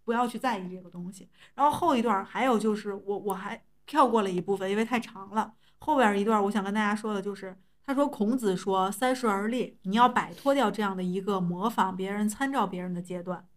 [0.04, 1.30] 不要去在意这个东西。
[1.54, 5.54] 然后后一段还有就是我我还跳过了一部分，因为太长了。
[5.80, 7.58] 后边一段我想跟大家说的就是。
[7.82, 13.48] 他说：“孔子说，三十而立，你要摆脱掉这样的一个模仿别人、参照别人的阶段。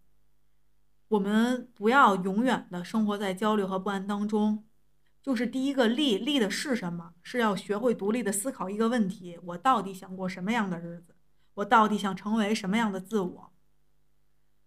[1.10, 4.66] 我们不要永远的生活在焦虑和不安当中。
[5.22, 7.14] 就是第一个立，立的是什么？
[7.22, 11.16] 是要学会独立的思考一个问题：我到底想过什么样的日子？
[11.56, 13.52] 我到底想成为什么样的自我？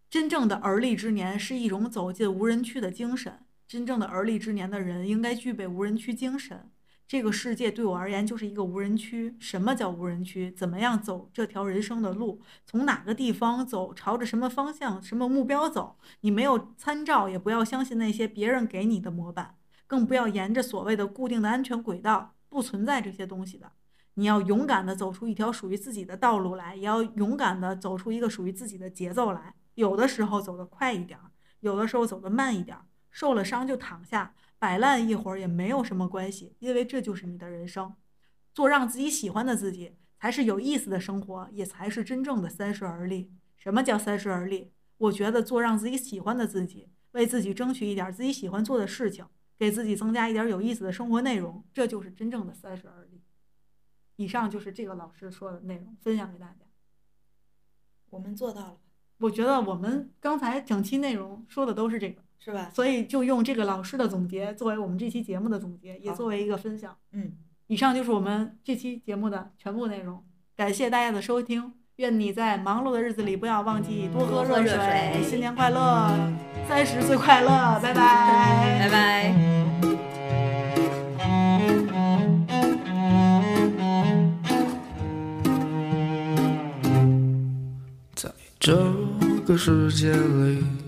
[0.09, 3.46] 真正的而立之年是一种走进无人区的精神。
[3.67, 6.71] 真正的而立之年的人应该具备无人区精神。
[7.09, 9.37] 这个世界对我而言就是一个无人区。
[9.39, 10.51] 什么叫无人区？
[10.51, 12.41] 怎么样走这条人生的路？
[12.65, 13.95] 从哪个地方走？
[13.95, 15.99] 朝着什么方向、什么目标走？
[16.23, 19.55] 你没有参照，也不要相信那些别人给你的模板，
[19.87, 22.35] 更不要沿着所谓的固定的安全轨道。
[22.49, 23.71] 不存在这些东西的。
[24.15, 29.55] 你要勇敢地走出一条属于自己的道路来，也要勇敢地走出一个属于自己的节奏来。
[29.75, 31.19] 有的时候走得快一点，
[31.61, 32.79] 有的时候走得慢一点。
[33.17, 34.35] 受了伤就躺下。
[34.59, 37.95] 摆烂一会儿也没有什么关系，因为这就是你的人生。
[38.53, 43.33] 做让自己喜欢的自己，才是有意思的生活，也才是真正的三十而立。
[43.57, 44.71] 什么叫三十而立？
[44.99, 49.25] 我觉得做让自己喜欢的自己，为自己争取一点自己喜欢做的事情，
[49.59, 53.23] 给自己增加一点有意思的生活内容，这就是真正的三十而立。
[54.17, 56.67] 以上就是这个老师说的内容，分享给大家。
[58.11, 58.81] 我们做到了。
[59.19, 62.26] 我觉得我们刚才整期内容说的都是这个。
[62.39, 62.71] 是吧？
[62.73, 66.97] 所以就用这个老师的总结作为我们这期节目的总结，也作为一个分享。
[67.13, 67.33] 嗯，
[67.67, 70.23] 以上就是我们这期节目的全部内容。
[70.57, 75.23] 感谢大家的收听，愿你在忙碌的日子里不要忘记多喝热水。
[75.23, 76.11] 新年快乐，
[76.69, 79.35] 三十岁快乐，拜拜，拜拜。
[88.15, 89.07] 在这。
[89.47, 90.65] 个世界里